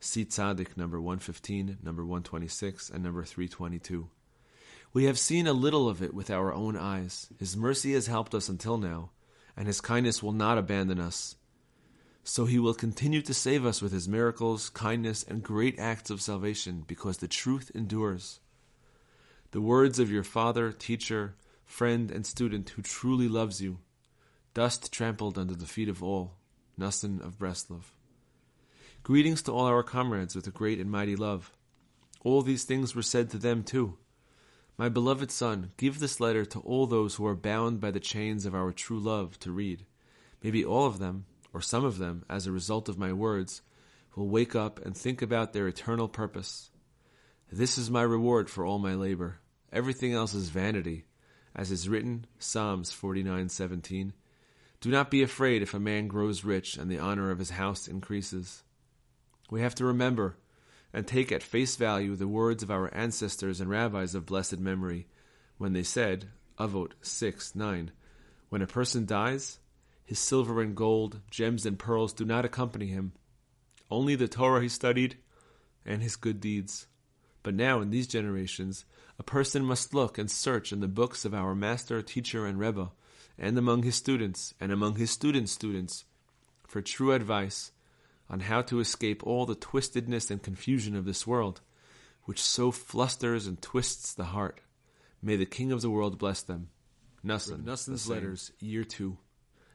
See 0.05 0.23
Tzaddik 0.23 0.77
number 0.77 1.01
115, 1.01 1.79
number 1.81 2.03
126, 2.03 2.91
and 2.91 3.03
number 3.03 3.23
322. 3.23 4.07
We 4.93 5.05
have 5.05 5.17
seen 5.17 5.47
a 5.47 5.51
little 5.51 5.89
of 5.89 6.03
it 6.03 6.13
with 6.13 6.29
our 6.29 6.53
own 6.53 6.77
eyes. 6.77 7.27
His 7.39 7.57
mercy 7.57 7.93
has 7.93 8.05
helped 8.05 8.35
us 8.35 8.47
until 8.47 8.77
now, 8.77 9.09
and 9.57 9.65
His 9.65 9.81
kindness 9.81 10.21
will 10.21 10.31
not 10.31 10.59
abandon 10.59 10.99
us. 10.99 11.37
So 12.23 12.45
He 12.45 12.59
will 12.59 12.75
continue 12.75 13.23
to 13.23 13.33
save 13.33 13.65
us 13.65 13.81
with 13.81 13.91
His 13.91 14.07
miracles, 14.07 14.69
kindness, 14.69 15.23
and 15.23 15.41
great 15.41 15.79
acts 15.79 16.11
of 16.11 16.21
salvation, 16.21 16.83
because 16.85 17.17
the 17.17 17.27
truth 17.27 17.71
endures. 17.73 18.39
The 19.51 19.61
words 19.61 19.97
of 19.97 20.11
your 20.11 20.23
father, 20.23 20.71
teacher, 20.71 21.33
friend, 21.65 22.11
and 22.11 22.27
student 22.27 22.69
who 22.69 22.83
truly 22.83 23.27
loves 23.27 23.59
you, 23.59 23.79
dust 24.53 24.93
trampled 24.93 25.39
under 25.39 25.55
the 25.55 25.65
feet 25.65 25.89
of 25.89 26.03
all, 26.03 26.35
Nassan 26.79 27.25
of 27.25 27.39
Breslov. 27.39 27.85
Greetings 29.05 29.43
to 29.43 29.51
all 29.51 29.67
our 29.67 29.83
comrades 29.83 30.35
with 30.35 30.47
a 30.47 30.49
great 30.49 30.79
and 30.79 30.89
mighty 30.89 31.15
love. 31.15 31.53
All 32.23 32.41
these 32.41 32.63
things 32.63 32.95
were 32.95 33.03
said 33.03 33.29
to 33.29 33.37
them 33.37 33.61
too. 33.61 33.99
My 34.79 34.89
beloved 34.89 35.29
son, 35.29 35.73
give 35.77 35.99
this 35.99 36.19
letter 36.19 36.43
to 36.45 36.59
all 36.61 36.87
those 36.87 37.13
who 37.13 37.27
are 37.27 37.35
bound 37.35 37.79
by 37.79 37.91
the 37.91 37.99
chains 37.99 38.47
of 38.47 38.55
our 38.55 38.71
true 38.71 38.99
love 38.99 39.37
to 39.41 39.51
read. 39.51 39.85
Maybe 40.41 40.65
all 40.65 40.87
of 40.87 40.97
them, 40.97 41.27
or 41.53 41.61
some 41.61 41.85
of 41.85 41.99
them, 41.99 42.25
as 42.27 42.47
a 42.47 42.51
result 42.51 42.89
of 42.89 42.97
my 42.97 43.13
words, 43.13 43.61
will 44.15 44.27
wake 44.27 44.55
up 44.55 44.83
and 44.83 44.97
think 44.97 45.21
about 45.21 45.53
their 45.53 45.67
eternal 45.67 46.07
purpose. 46.07 46.71
This 47.51 47.77
is 47.77 47.91
my 47.91 48.01
reward 48.01 48.49
for 48.49 48.65
all 48.65 48.79
my 48.79 48.95
labor. 48.95 49.37
Everything 49.71 50.13
else 50.13 50.33
is 50.33 50.49
vanity, 50.49 51.05
as 51.55 51.69
is 51.69 51.87
written, 51.87 52.25
Psalms 52.39 52.91
49:17. 52.91 54.13
Do 54.81 54.89
not 54.89 55.11
be 55.11 55.21
afraid 55.21 55.61
if 55.61 55.75
a 55.75 55.79
man 55.79 56.07
grows 56.07 56.43
rich 56.43 56.75
and 56.75 56.89
the 56.89 56.97
honor 56.97 57.29
of 57.29 57.37
his 57.37 57.51
house 57.51 57.87
increases. 57.87 58.63
We 59.49 59.61
have 59.61 59.75
to 59.75 59.85
remember 59.85 60.37
and 60.93 61.05
take 61.05 61.31
at 61.31 61.43
face 61.43 61.75
value 61.75 62.15
the 62.15 62.27
words 62.27 62.63
of 62.63 62.71
our 62.71 62.93
ancestors 62.93 63.59
and 63.59 63.69
rabbis 63.69 64.15
of 64.15 64.25
blessed 64.25 64.59
memory 64.59 65.07
when 65.57 65.73
they 65.73 65.83
said, 65.83 66.29
Avot 66.57 66.93
6 67.01 67.55
9, 67.55 67.91
when 68.49 68.61
a 68.61 68.67
person 68.67 69.05
dies, 69.05 69.59
his 70.05 70.19
silver 70.19 70.61
and 70.61 70.75
gold, 70.75 71.19
gems 71.29 71.65
and 71.65 71.77
pearls 71.77 72.13
do 72.13 72.25
not 72.25 72.45
accompany 72.45 72.87
him, 72.87 73.13
only 73.91 74.15
the 74.15 74.27
Torah 74.27 74.61
he 74.61 74.69
studied 74.69 75.17
and 75.85 76.01
his 76.01 76.15
good 76.15 76.39
deeds. 76.39 76.87
But 77.43 77.55
now, 77.55 77.81
in 77.81 77.91
these 77.91 78.07
generations, 78.07 78.85
a 79.19 79.23
person 79.23 79.63
must 79.65 79.93
look 79.93 80.17
and 80.17 80.29
search 80.29 80.71
in 80.71 80.79
the 80.79 80.87
books 80.87 81.25
of 81.25 81.33
our 81.33 81.53
master, 81.53 82.01
teacher, 82.01 82.45
and 82.45 82.59
Rebbe, 82.59 82.91
and 83.37 83.57
among 83.57 83.83
his 83.83 83.95
students, 83.95 84.53
and 84.59 84.71
among 84.71 84.95
his 84.95 85.11
students' 85.11 85.51
students, 85.51 86.05
for 86.67 86.81
true 86.81 87.11
advice 87.11 87.71
on 88.29 88.41
how 88.41 88.61
to 88.63 88.79
escape 88.79 89.25
all 89.25 89.45
the 89.45 89.55
twistedness 89.55 90.31
and 90.31 90.41
confusion 90.41 90.95
of 90.95 91.05
this 91.05 91.27
world, 91.27 91.61
which 92.23 92.41
so 92.41 92.71
flusters 92.71 93.47
and 93.47 93.61
twists 93.61 94.13
the 94.13 94.25
heart. 94.25 94.61
May 95.21 95.35
the 95.35 95.45
King 95.45 95.71
of 95.71 95.81
the 95.81 95.89
world 95.89 96.17
bless 96.17 96.41
them. 96.41 96.69
Nassan, 97.23 97.63
Nassan's 97.63 98.09
Letters, 98.09 98.51
Year 98.59 98.83
2. 98.83 99.17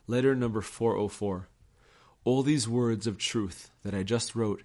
Letter 0.06 0.34
number 0.34 0.60
404. 0.60 1.48
All 2.24 2.42
these 2.42 2.68
words 2.68 3.06
of 3.06 3.18
truth 3.18 3.70
that 3.82 3.94
I 3.94 4.02
just 4.02 4.34
wrote 4.34 4.62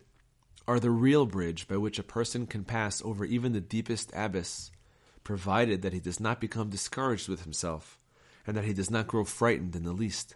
are 0.68 0.80
the 0.80 0.92
real 0.92 1.26
bridge 1.26 1.68
by 1.68 1.78
which 1.78 2.00
a 2.00 2.04
person 2.04 2.48
can 2.48 2.64
pass 2.64 3.02
over 3.04 3.24
even 3.26 3.54
the 3.54 3.62
deepest 3.62 4.12
abyss, 4.16 4.72
provided 5.24 5.82
that 5.82 5.94
he 5.94 6.00
does 6.00 6.20
not 6.20 6.42
become 6.42 6.70
discouraged 6.70 7.30
with 7.30 7.44
himself, 7.44 8.00
and 8.48 8.58
that 8.58 8.66
he 8.66 8.74
does 8.74 8.90
not 8.90 9.08
grow 9.08 9.24
frightened 9.24 9.76
in 9.76 9.84
the 9.84 9.94
least. 9.94 10.36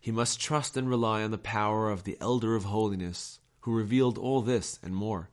He 0.00 0.10
must 0.10 0.40
trust 0.40 0.76
and 0.76 0.88
rely 0.88 1.22
on 1.22 1.30
the 1.30 1.38
power 1.38 1.90
of 1.90 2.04
the 2.04 2.16
Elder 2.20 2.54
of 2.54 2.64
Holiness, 2.64 3.40
who 3.60 3.74
revealed 3.74 4.16
all 4.16 4.42
this 4.42 4.78
and 4.82 4.94
more. 4.94 5.30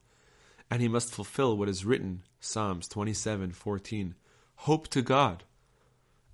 And 0.70 0.82
he 0.82 0.88
must 0.88 1.14
fulfill 1.14 1.56
what 1.56 1.70
is 1.70 1.86
written, 1.86 2.24
Psalms 2.40 2.88
27:14, 2.88 4.16
Hope 4.56 4.88
to 4.90 5.02
God. 5.02 5.44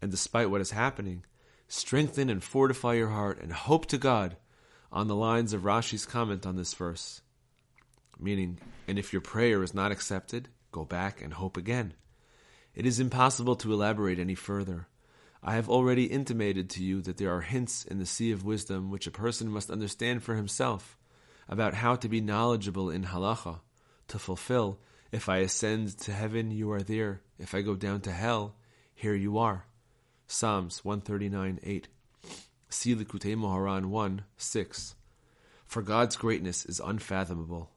And 0.01 0.09
despite 0.09 0.50
what 0.50 0.61
is 0.61 0.71
happening, 0.71 1.25
strengthen 1.67 2.29
and 2.29 2.43
fortify 2.43 2.93
your 2.93 3.09
heart 3.09 3.39
and 3.41 3.51
hope 3.51 3.85
to 3.88 3.97
God 3.97 4.38
on 4.91 5.07
the 5.07 5.15
lines 5.15 5.53
of 5.53 5.65
Rashi's 5.65 6.05
comment 6.05 6.45
on 6.45 6.55
this 6.55 6.73
verse. 6.73 7.21
Meaning, 8.19 8.59
and 8.88 9.00
if 9.00 9.13
your 9.13 9.21
prayer 9.21 9.63
is 9.63 9.73
not 9.73 9.91
accepted, 9.91 10.50
go 10.71 10.85
back 10.85 11.21
and 11.21 11.33
hope 11.33 11.57
again. 11.57 11.93
It 12.73 12.85
is 12.85 13.00
impossible 13.00 13.55
to 13.57 13.73
elaborate 13.73 14.19
any 14.19 14.35
further. 14.35 14.88
I 15.43 15.55
have 15.55 15.69
already 15.69 16.05
intimated 16.05 16.69
to 16.71 16.83
you 16.83 17.01
that 17.01 17.17
there 17.17 17.33
are 17.36 17.41
hints 17.41 17.83
in 17.83 17.98
the 17.98 18.05
sea 18.05 18.31
of 18.31 18.45
wisdom 18.45 18.91
which 18.91 19.07
a 19.07 19.12
person 19.12 19.50
must 19.50 19.71
understand 19.71 20.24
for 20.24 20.36
himself 20.36 20.98
about 21.50 21.74
how 21.74 21.95
to 21.95 22.07
be 22.07 22.21
knowledgeable 22.21 22.89
in 22.89 23.05
halacha, 23.05 23.60
to 24.07 24.19
fulfill, 24.19 24.79
if 25.12 25.27
I 25.27 25.38
ascend 25.38 25.98
to 26.00 26.13
heaven, 26.13 26.51
you 26.51 26.71
are 26.71 26.83
there. 26.83 27.21
If 27.39 27.55
I 27.55 27.62
go 27.62 27.75
down 27.75 28.01
to 28.01 28.12
hell, 28.12 28.55
here 28.93 29.15
you 29.15 29.38
are. 29.38 29.65
Psalms 30.27 30.86
139 30.86 31.60
8. 31.63 31.88
See 32.69 32.95
Likutei 32.95 33.36
Moharan 33.36 33.86
1 33.88 34.24
6. 34.38 34.95
For 35.65 35.81
God's 35.81 36.15
greatness 36.15 36.65
is 36.65 36.79
unfathomable. 36.79 37.71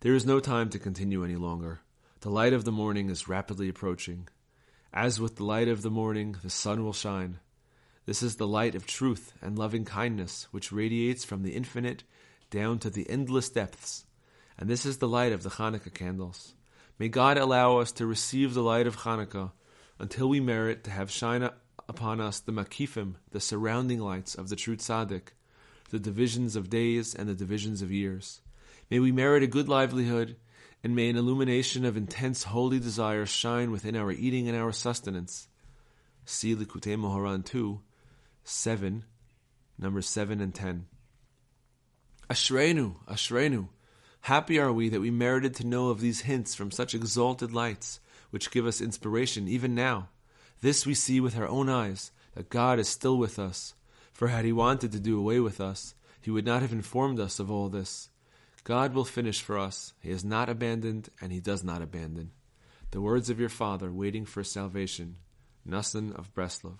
There 0.00 0.14
is 0.14 0.26
no 0.26 0.38
time 0.38 0.68
to 0.70 0.78
continue 0.78 1.24
any 1.24 1.36
longer. 1.36 1.80
The 2.20 2.30
light 2.30 2.52
of 2.52 2.64
the 2.64 2.72
morning 2.72 3.10
is 3.10 3.28
rapidly 3.28 3.68
approaching. 3.68 4.28
As 4.92 5.20
with 5.20 5.36
the 5.36 5.44
light 5.44 5.68
of 5.68 5.82
the 5.82 5.90
morning, 5.90 6.36
the 6.42 6.50
sun 6.50 6.84
will 6.84 6.92
shine. 6.92 7.38
This 8.06 8.24
is 8.24 8.36
the 8.36 8.46
light 8.46 8.74
of 8.74 8.86
truth 8.86 9.32
and 9.40 9.56
loving 9.56 9.84
kindness, 9.84 10.48
which 10.50 10.72
radiates 10.72 11.24
from 11.24 11.44
the 11.44 11.52
infinite 11.52 12.02
down 12.50 12.80
to 12.80 12.90
the 12.90 13.08
endless 13.08 13.48
depths. 13.48 14.04
And 14.58 14.68
this 14.68 14.84
is 14.84 14.98
the 14.98 15.08
light 15.08 15.32
of 15.32 15.44
the 15.44 15.50
Hanukkah 15.50 15.94
candles. 15.94 16.54
May 16.98 17.08
God 17.08 17.38
allow 17.38 17.78
us 17.78 17.92
to 17.92 18.06
receive 18.06 18.52
the 18.52 18.62
light 18.62 18.88
of 18.88 18.98
Hanukkah 18.98 19.52
until 20.00 20.28
we 20.28 20.40
merit 20.40 20.82
to 20.84 20.90
have 20.90 21.10
shine 21.10 21.48
upon 21.88 22.20
us 22.20 22.40
the 22.40 22.52
makifim, 22.52 23.14
the 23.30 23.40
surrounding 23.40 24.00
lights 24.00 24.34
of 24.34 24.48
the 24.48 24.56
true 24.56 24.76
tzaddik, 24.76 25.28
the 25.90 26.00
divisions 26.00 26.56
of 26.56 26.68
days 26.68 27.14
and 27.14 27.28
the 27.28 27.34
divisions 27.34 27.80
of 27.80 27.92
years. 27.92 28.40
May 28.90 28.98
we 28.98 29.12
merit 29.12 29.44
a 29.44 29.46
good 29.46 29.68
livelihood 29.68 30.36
and 30.82 30.94
may 30.94 31.08
an 31.08 31.16
illumination 31.16 31.84
of 31.84 31.96
intense 31.96 32.44
holy 32.44 32.78
desire 32.78 33.26
shine 33.26 33.70
within 33.70 33.96
our 33.96 34.10
eating 34.12 34.48
and 34.48 34.56
our 34.56 34.72
sustenance. 34.72 35.48
See 36.24 36.54
Likutei 36.54 36.96
Moharan 36.96 37.44
2, 37.44 37.80
7, 38.44 39.04
numbers 39.78 40.08
7 40.08 40.40
and 40.40 40.54
10. 40.54 40.86
Ashrenu, 42.30 42.94
Ashrenu, 43.08 43.68
happy 44.22 44.58
are 44.58 44.72
we 44.72 44.88
that 44.88 45.00
we 45.00 45.10
merited 45.10 45.54
to 45.56 45.66
know 45.66 45.88
of 45.88 46.00
these 46.00 46.20
hints 46.20 46.54
from 46.54 46.70
such 46.70 46.94
exalted 46.94 47.52
lights, 47.52 48.00
which 48.30 48.50
give 48.50 48.66
us 48.66 48.80
inspiration 48.80 49.48
even 49.48 49.74
now. 49.74 50.08
This 50.60 50.86
we 50.86 50.94
see 50.94 51.20
with 51.20 51.36
our 51.36 51.48
own 51.48 51.68
eyes, 51.68 52.12
that 52.34 52.50
God 52.50 52.78
is 52.78 52.88
still 52.88 53.18
with 53.18 53.38
us. 53.38 53.74
For 54.12 54.28
had 54.28 54.44
He 54.44 54.52
wanted 54.52 54.92
to 54.92 55.00
do 55.00 55.18
away 55.18 55.40
with 55.40 55.60
us, 55.60 55.94
He 56.20 56.30
would 56.30 56.46
not 56.46 56.62
have 56.62 56.72
informed 56.72 57.18
us 57.18 57.40
of 57.40 57.50
all 57.50 57.68
this. 57.68 58.09
God 58.64 58.94
will 58.94 59.04
finish 59.04 59.40
for 59.40 59.58
us. 59.58 59.94
He 60.00 60.10
has 60.10 60.24
not 60.24 60.48
abandoned, 60.48 61.08
and 61.20 61.32
He 61.32 61.40
does 61.40 61.64
not 61.64 61.82
abandon. 61.82 62.32
The 62.90 63.00
words 63.00 63.30
of 63.30 63.40
your 63.40 63.48
father, 63.48 63.90
waiting 63.90 64.24
for 64.24 64.44
salvation. 64.44 65.16
Nassan 65.68 66.14
of 66.18 66.32
Breslov. 66.34 66.78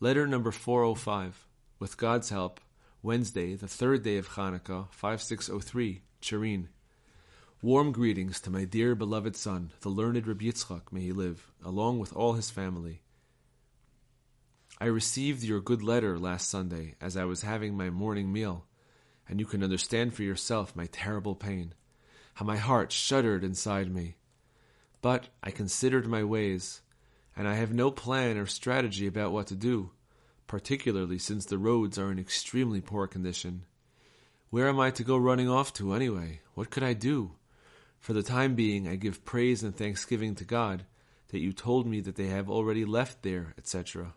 Letter 0.00 0.26
number 0.26 0.50
405. 0.50 1.46
With 1.78 1.96
God's 1.96 2.30
help, 2.30 2.60
Wednesday, 3.02 3.54
the 3.54 3.68
third 3.68 4.02
day 4.02 4.16
of 4.16 4.30
Hanukkah, 4.30 4.88
5603, 4.92 6.02
Chereen. 6.20 6.68
Warm 7.62 7.90
greetings 7.90 8.40
to 8.40 8.50
my 8.50 8.64
dear 8.64 8.94
beloved 8.94 9.34
son, 9.34 9.72
the 9.80 9.88
learned 9.88 10.26
Reb 10.26 10.40
Yitzchak, 10.40 10.92
may 10.92 11.00
he 11.00 11.12
live, 11.12 11.50
along 11.64 11.98
with 11.98 12.12
all 12.12 12.34
his 12.34 12.50
family. 12.50 13.02
I 14.80 14.84
received 14.84 15.42
your 15.42 15.60
good 15.60 15.82
letter 15.82 16.16
last 16.18 16.48
Sunday 16.48 16.94
as 17.00 17.16
I 17.16 17.24
was 17.24 17.42
having 17.42 17.76
my 17.76 17.90
morning 17.90 18.32
meal, 18.32 18.64
and 19.28 19.38
you 19.38 19.46
can 19.46 19.62
understand 19.62 20.14
for 20.14 20.22
yourself 20.22 20.74
my 20.74 20.86
terrible 20.86 21.34
pain, 21.34 21.74
how 22.34 22.44
my 22.44 22.56
heart 22.56 22.92
shuddered 22.92 23.44
inside 23.44 23.92
me. 23.92 24.16
But 25.00 25.28
I 25.42 25.50
considered 25.50 26.06
my 26.06 26.24
ways, 26.24 26.80
and 27.36 27.46
I 27.46 27.54
have 27.54 27.72
no 27.72 27.90
plan 27.90 28.36
or 28.36 28.46
strategy 28.46 29.06
about 29.06 29.32
what 29.32 29.46
to 29.48 29.54
do, 29.54 29.90
particularly 30.46 31.18
since 31.18 31.44
the 31.44 31.58
roads 31.58 31.98
are 31.98 32.10
in 32.10 32.18
extremely 32.18 32.80
poor 32.80 33.06
condition. 33.06 33.64
Where 34.50 34.68
am 34.68 34.80
I 34.80 34.90
to 34.92 35.04
go 35.04 35.16
running 35.16 35.48
off 35.48 35.72
to 35.74 35.92
anyway? 35.92 36.40
What 36.54 36.70
could 36.70 36.82
I 36.82 36.94
do? 36.94 37.32
For 38.00 38.12
the 38.12 38.22
time 38.22 38.54
being, 38.54 38.88
I 38.88 38.96
give 38.96 39.24
praise 39.24 39.62
and 39.62 39.76
thanksgiving 39.76 40.34
to 40.36 40.44
God 40.44 40.86
that 41.28 41.40
you 41.40 41.52
told 41.52 41.86
me 41.86 42.00
that 42.00 42.16
they 42.16 42.28
have 42.28 42.48
already 42.48 42.84
left 42.84 43.22
there, 43.22 43.54
etc. 43.58 44.14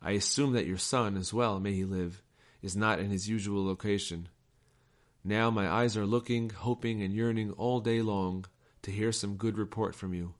I 0.00 0.12
assume 0.12 0.52
that 0.52 0.66
your 0.66 0.78
son, 0.78 1.16
as 1.16 1.34
well, 1.34 1.58
may 1.58 1.72
he 1.72 1.84
live, 1.84 2.22
is 2.62 2.76
not 2.76 3.00
in 3.00 3.10
his 3.10 3.28
usual 3.28 3.64
location. 3.64 4.28
Now 5.28 5.50
my 5.50 5.68
eyes 5.68 5.96
are 5.96 6.06
looking, 6.06 6.50
hoping, 6.50 7.02
and 7.02 7.12
yearning 7.12 7.50
all 7.50 7.80
day 7.80 8.00
long 8.00 8.44
to 8.82 8.92
hear 8.92 9.10
some 9.10 9.34
good 9.34 9.58
report 9.58 9.96
from 9.96 10.14
you. 10.14 10.34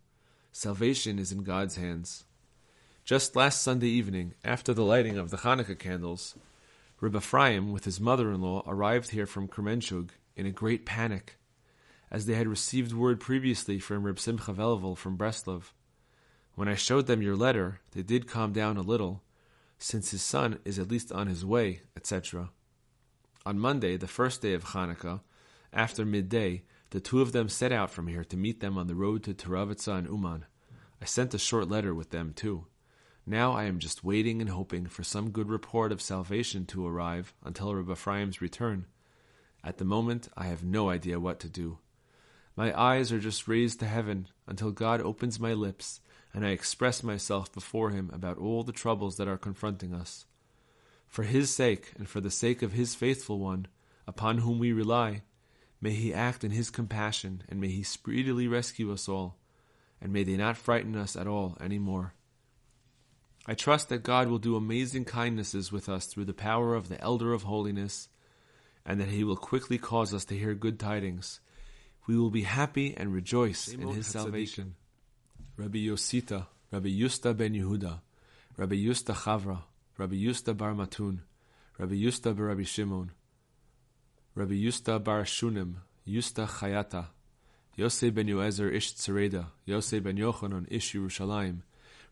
Salvation 0.52 1.18
is 1.18 1.32
in 1.32 1.42
God's 1.42 1.74
hands. 1.74 2.22
Just 3.04 3.34
last 3.34 3.62
Sunday 3.62 3.88
evening, 3.88 4.34
after 4.44 4.72
the 4.72 4.84
lighting 4.84 5.18
of 5.18 5.30
the 5.30 5.38
Hanukkah 5.38 5.76
candles, 5.76 6.36
Reb 7.00 7.16
Ephraim, 7.16 7.72
with 7.72 7.84
his 7.84 7.98
mother-in-law, 7.98 8.62
arrived 8.64 9.10
here 9.10 9.26
from 9.26 9.48
Kremenchug 9.48 10.10
in 10.36 10.46
a 10.46 10.52
great 10.52 10.86
panic, 10.86 11.36
as 12.08 12.26
they 12.26 12.34
had 12.34 12.46
received 12.46 12.92
word 12.92 13.18
previously 13.18 13.80
from 13.80 14.04
Reb 14.04 14.20
Simcha 14.20 14.52
Velvel 14.52 14.96
from 14.96 15.18
Breslov. 15.18 15.72
When 16.54 16.68
I 16.68 16.76
showed 16.76 17.08
them 17.08 17.22
your 17.22 17.34
letter, 17.34 17.80
they 17.90 18.04
did 18.04 18.28
calm 18.28 18.52
down 18.52 18.76
a 18.76 18.82
little, 18.82 19.24
since 19.78 20.12
his 20.12 20.22
son 20.22 20.60
is 20.64 20.78
at 20.78 20.92
least 20.92 21.10
on 21.10 21.26
his 21.26 21.44
way, 21.44 21.80
etc. 21.96 22.50
On 23.46 23.60
Monday, 23.60 23.96
the 23.96 24.08
first 24.08 24.42
day 24.42 24.54
of 24.54 24.64
Hanukkah, 24.64 25.20
after 25.72 26.04
midday, 26.04 26.64
the 26.90 26.98
two 26.98 27.20
of 27.20 27.30
them 27.30 27.48
set 27.48 27.70
out 27.70 27.92
from 27.92 28.08
here 28.08 28.24
to 28.24 28.36
meet 28.36 28.58
them 28.58 28.76
on 28.76 28.88
the 28.88 28.96
road 28.96 29.22
to 29.22 29.34
Teravitza 29.34 29.98
and 29.98 30.08
Uman. 30.08 30.46
I 31.00 31.04
sent 31.04 31.32
a 31.32 31.38
short 31.38 31.68
letter 31.68 31.94
with 31.94 32.10
them 32.10 32.32
too. 32.34 32.66
Now 33.24 33.52
I 33.52 33.66
am 33.66 33.78
just 33.78 34.02
waiting 34.02 34.40
and 34.40 34.50
hoping 34.50 34.86
for 34.86 35.04
some 35.04 35.30
good 35.30 35.48
report 35.48 35.92
of 35.92 36.02
salvation 36.02 36.66
to 36.66 36.88
arrive 36.88 37.34
until 37.44 37.72
Rabbi 37.72 37.92
Ephraim's 37.92 38.40
return. 38.40 38.86
At 39.62 39.78
the 39.78 39.84
moment, 39.84 40.26
I 40.36 40.46
have 40.46 40.64
no 40.64 40.90
idea 40.90 41.20
what 41.20 41.38
to 41.38 41.48
do. 41.48 41.78
My 42.56 42.76
eyes 42.76 43.12
are 43.12 43.20
just 43.20 43.46
raised 43.46 43.78
to 43.78 43.86
heaven 43.86 44.26
until 44.48 44.72
God 44.72 45.00
opens 45.00 45.38
my 45.38 45.52
lips 45.52 46.00
and 46.34 46.44
I 46.44 46.50
express 46.50 47.04
myself 47.04 47.52
before 47.52 47.90
him 47.90 48.10
about 48.12 48.38
all 48.38 48.64
the 48.64 48.72
troubles 48.72 49.18
that 49.18 49.28
are 49.28 49.38
confronting 49.38 49.94
us. 49.94 50.26
For 51.06 51.22
his 51.22 51.54
sake, 51.54 51.92
and 51.96 52.08
for 52.08 52.20
the 52.20 52.30
sake 52.30 52.62
of 52.62 52.72
his 52.72 52.94
faithful 52.94 53.38
one, 53.38 53.68
upon 54.06 54.38
whom 54.38 54.58
we 54.58 54.72
rely, 54.72 55.22
may 55.80 55.92
he 55.92 56.12
act 56.12 56.44
in 56.44 56.50
his 56.50 56.70
compassion, 56.70 57.42
and 57.48 57.60
may 57.60 57.68
he 57.68 57.82
speedily 57.82 58.48
rescue 58.48 58.92
us 58.92 59.08
all, 59.08 59.38
and 60.00 60.12
may 60.12 60.24
they 60.24 60.36
not 60.36 60.56
frighten 60.56 60.96
us 60.96 61.16
at 61.16 61.26
all 61.26 61.56
any 61.60 61.78
more. 61.78 62.14
I 63.46 63.54
trust 63.54 63.88
that 63.88 64.02
God 64.02 64.28
will 64.28 64.38
do 64.38 64.56
amazing 64.56 65.04
kindnesses 65.04 65.70
with 65.70 65.88
us 65.88 66.06
through 66.06 66.24
the 66.24 66.34
power 66.34 66.74
of 66.74 66.88
the 66.88 67.00
Elder 67.00 67.32
of 67.32 67.44
Holiness, 67.44 68.08
and 68.84 69.00
that 69.00 69.08
he 69.08 69.24
will 69.24 69.36
quickly 69.36 69.78
cause 69.78 70.12
us 70.12 70.24
to 70.26 70.36
hear 70.36 70.54
good 70.54 70.78
tidings. 70.78 71.40
We 72.06 72.16
will 72.16 72.30
be 72.30 72.42
happy 72.42 72.94
and 72.96 73.12
rejoice 73.12 73.68
in 73.68 73.86
his 73.88 74.06
salvation. 74.06 74.74
Rabbi 75.56 75.78
Yosita, 75.78 76.46
Rabbi 76.70 76.88
Yusta 76.88 77.36
ben 77.36 77.54
Yehuda, 77.54 78.00
Rabbi 78.56 78.76
Yusta 78.76 79.14
Chavra, 79.14 79.62
Rabbi 79.98 80.16
Yusta 80.16 80.54
bar 80.54 80.74
Matun, 80.74 81.20
Rabbi 81.78 81.94
Yusta 81.94 82.36
bar 82.36 82.48
Rabbi 82.48 82.64
Shimon, 82.64 83.12
Rabbi 84.34 84.54
Yusta 84.62 85.02
bar 85.02 85.24
Shunim, 85.24 85.76
Yusta 86.06 86.46
Chayata, 86.46 87.06
Yosef 87.76 88.12
ben 88.14 88.26
Yoezer 88.26 88.70
ish 88.74 88.94
Tzereda, 88.94 89.46
Yosef 89.64 90.02
ben 90.02 90.18
Yochanan 90.18 90.66
ish 90.70 90.94
Yerushalayim, 90.94 91.62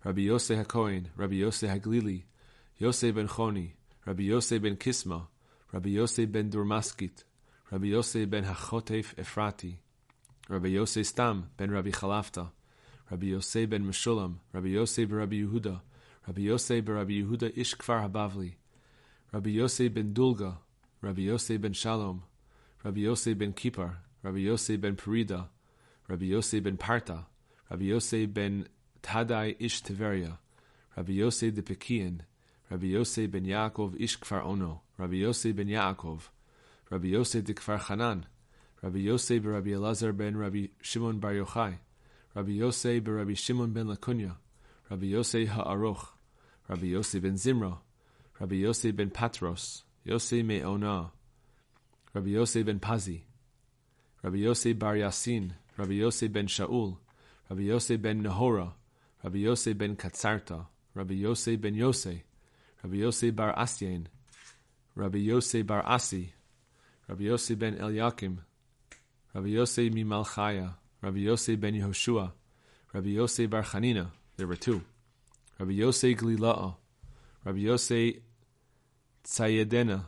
Rabbi 0.02 0.22
Yosef 0.22 0.66
HaKohen, 0.66 1.08
Rabbi 1.14 1.34
Yosef 1.36 1.68
HaGlili, 1.68 2.22
Yosef 2.78 3.14
ben 3.14 3.28
Choni, 3.28 3.72
Rabbi 4.06 4.22
Yosef 4.22 4.62
ben 4.62 4.76
Kisma, 4.76 5.26
Rabbi 5.70 5.90
Yosef 5.90 6.32
ben 6.32 6.50
Durmaskit, 6.50 7.24
Rabbi 7.70 7.88
Yosef 7.88 8.30
ben 8.30 8.44
Hachotef 8.44 9.14
Efrati, 9.16 9.76
Rabbi 10.48 10.68
Yosef 10.68 11.06
Stam 11.06 11.50
ben 11.58 11.70
Rabbi 11.70 11.90
Chalafta, 11.90 12.50
Rabbi 13.10 13.26
Yosef 13.26 13.68
ben 13.68 13.84
Meshulam, 13.84 14.36
Rabbi 14.54 14.68
Yosef 14.68 15.06
ben 15.06 15.18
Rabbi 15.18 15.44
Yehuda, 15.44 15.82
Rabbi 16.26 16.42
Yosef 16.42 16.84
ben 16.86 16.94
Rabbi 16.94 17.22
Yehuda 17.22 17.52
ish 17.54 17.74
Kfar 17.74 18.08
Habavli, 18.08 18.54
Rabbi 19.32 19.50
Yosef 19.50 19.92
ben 19.92 20.14
Dulga, 20.14 20.56
Rabbi 21.02 21.22
Yosef 21.22 21.60
ben 21.60 21.74
Shalom, 21.74 22.22
Rabbi 22.82 23.00
Yosef 23.02 23.36
ben 23.36 23.52
Kippur, 23.52 23.98
Rabbi 24.22 24.38
Yosef 24.40 24.80
ben 24.80 24.96
Perida, 24.96 25.48
Rabbi 26.08 26.26
Yosef 26.26 26.62
ben 26.62 26.78
Parta, 26.78 27.26
Rabbi 27.70 27.84
Yosef 27.84 28.32
ben 28.32 28.66
Tadai 29.02 29.54
ish 29.58 29.82
Tiveria, 29.82 30.38
Rabbi 30.96 31.12
Yosef 31.12 31.54
de 31.54 31.60
Pekian, 31.60 32.20
Rabbi 32.70 32.86
Yosef 32.86 33.30
ben 33.30 33.44
Yaakov 33.44 33.94
ish 34.00 34.18
Kfar 34.18 34.46
Ono, 34.46 34.80
Rabbi 34.96 35.16
Yosef 35.16 35.54
ben 35.54 35.68
Yaakov, 35.68 36.30
Rabbi 36.90 37.08
Yosef 37.08 37.44
de 37.44 37.52
Kfar 37.52 37.78
Hanan, 37.80 38.24
Rabbi 38.82 39.00
Yosef 39.00 39.42
ben 39.42 39.52
Rabbi 39.52 39.70
Elazar 39.72 40.16
ben 40.16 40.38
Rabbi 40.38 40.68
Shimon 40.80 41.18
bar 41.18 41.32
Yochai, 41.32 41.80
Rabbi 42.34 42.52
Yosef 42.52 43.04
ben 43.04 43.14
Rabbi 43.14 43.34
Shimon 43.34 43.74
ben 43.74 43.88
Lakunya, 43.88 44.36
Rabbi 46.68 46.86
Yosef 46.86 47.22
ben 47.22 47.34
Zimra, 47.34 47.78
Rabbi 48.40 48.56
Yosef 48.56 48.96
ben 48.96 49.10
Patros, 49.10 49.82
Yosef 50.04 50.44
me 50.44 50.62
Ona, 50.62 51.10
Rabbi 52.14 52.30
Yosef 52.30 52.64
ben 52.64 52.80
Pazi, 52.80 53.22
Rabbi 54.22 54.38
Yosef 54.38 54.78
bar 54.78 54.94
Yasin, 54.94 55.50
Rabbi 55.76 55.94
Yosef 55.94 56.32
ben 56.32 56.46
Shaul, 56.46 56.96
Rabbi 57.50 57.64
Yosef 57.64 58.00
ben 58.00 58.22
Nahora, 58.22 58.72
Rabbi 59.22 59.40
Yosef 59.40 59.76
ben 59.76 59.94
Katzarta, 59.94 60.66
Rabbi 60.94 61.14
Yosef 61.14 61.60
ben 61.60 61.74
Yosef, 61.74 62.22
Rabbi 62.82 62.96
Yosef 62.96 63.36
bar 63.36 63.54
Asyain, 63.56 64.06
Rabbi 64.94 65.18
Yosef 65.18 65.66
bar 65.66 65.82
Asi, 65.86 66.32
Rabbi 67.08 67.24
Yosef 67.24 67.58
ben 67.58 67.74
Eliakim, 67.76 68.38
Rabbi 69.34 69.48
Yosef 69.48 69.92
mi 69.92 70.04
Malchaya, 70.04 70.76
Rabbi 71.02 71.18
Yosef 71.18 71.60
ben 71.60 71.74
Yehoshua, 71.74 72.32
Rabbi 72.94 73.10
Yosef 73.10 73.50
bar 73.50 73.62
Chanina, 73.62 74.08
there 74.38 74.46
were 74.46 74.56
two, 74.56 74.80
Rabbi 75.58 75.78
Yosei 75.78 76.16
Glila'a, 76.16 76.74
Rabbi 77.44 77.60
Yosei 77.60 78.20
Tzayedena, 79.24 80.04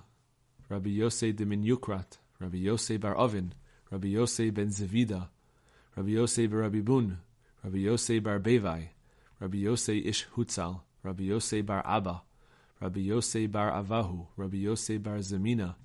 Rabbi 0.69 0.99
Yosei 0.99 1.33
Demin 1.33 1.65
Yukrat, 1.65 2.19
Rabbi 2.41 2.65
Yosei 2.65 2.99
Bar 2.99 3.15
Ovin, 3.15 3.53
Rabbi 3.91 4.09
Yosei 4.09 4.53
Ben 4.53 4.69
Zevida, 4.71 5.29
Rabbi 5.97 6.13
Yosei 6.13 6.51
Bar 6.51 6.61
Rabbi 6.61 6.81
Bun, 6.81 7.19
Rabbi 7.63 7.79
Yosei 7.79 8.21
Bar 8.21 8.41
Bevai, 8.41 8.89
Rabbi 9.41 9.59
Yosei 9.59 10.05
Ish 10.05 10.27
Hutzal, 10.37 10.81
Rabbi 11.05 11.29
Yosei 11.29 11.65
Bar 11.65 11.83
Abba, 11.87 12.23
Rabbi 12.81 13.07
Yosei 13.07 13.51
Bar 13.51 13.71
Avahu, 13.71 14.27
Rabbi 14.37 14.65
Yosei 14.65 15.01
Bar 15.01 15.19
Zemina, 15.19 15.77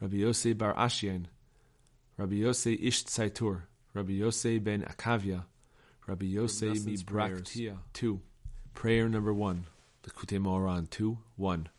Rabbi 0.00 0.18
Yosei 0.18 0.56
Bar 0.56 0.74
Ashien, 0.74 1.24
Rabbi 2.18 2.36
Yosei 2.36 2.78
Ish 2.82 3.04
Tzaitur, 3.06 3.62
Rabbi 3.94 4.20
Yosei 4.20 4.62
Ben 4.62 4.82
Akavia, 4.82 5.44
Rabbi 6.06 6.34
Yosei 6.34 6.78
Mibraktia 6.84 7.78
2. 7.94 8.20
Prayer 8.76 9.08
number 9.08 9.32
one. 9.32 9.64
The 10.02 10.10
Likutei 10.10 10.38
Moharan 10.38 10.90
two 10.90 11.16
one. 11.34 11.70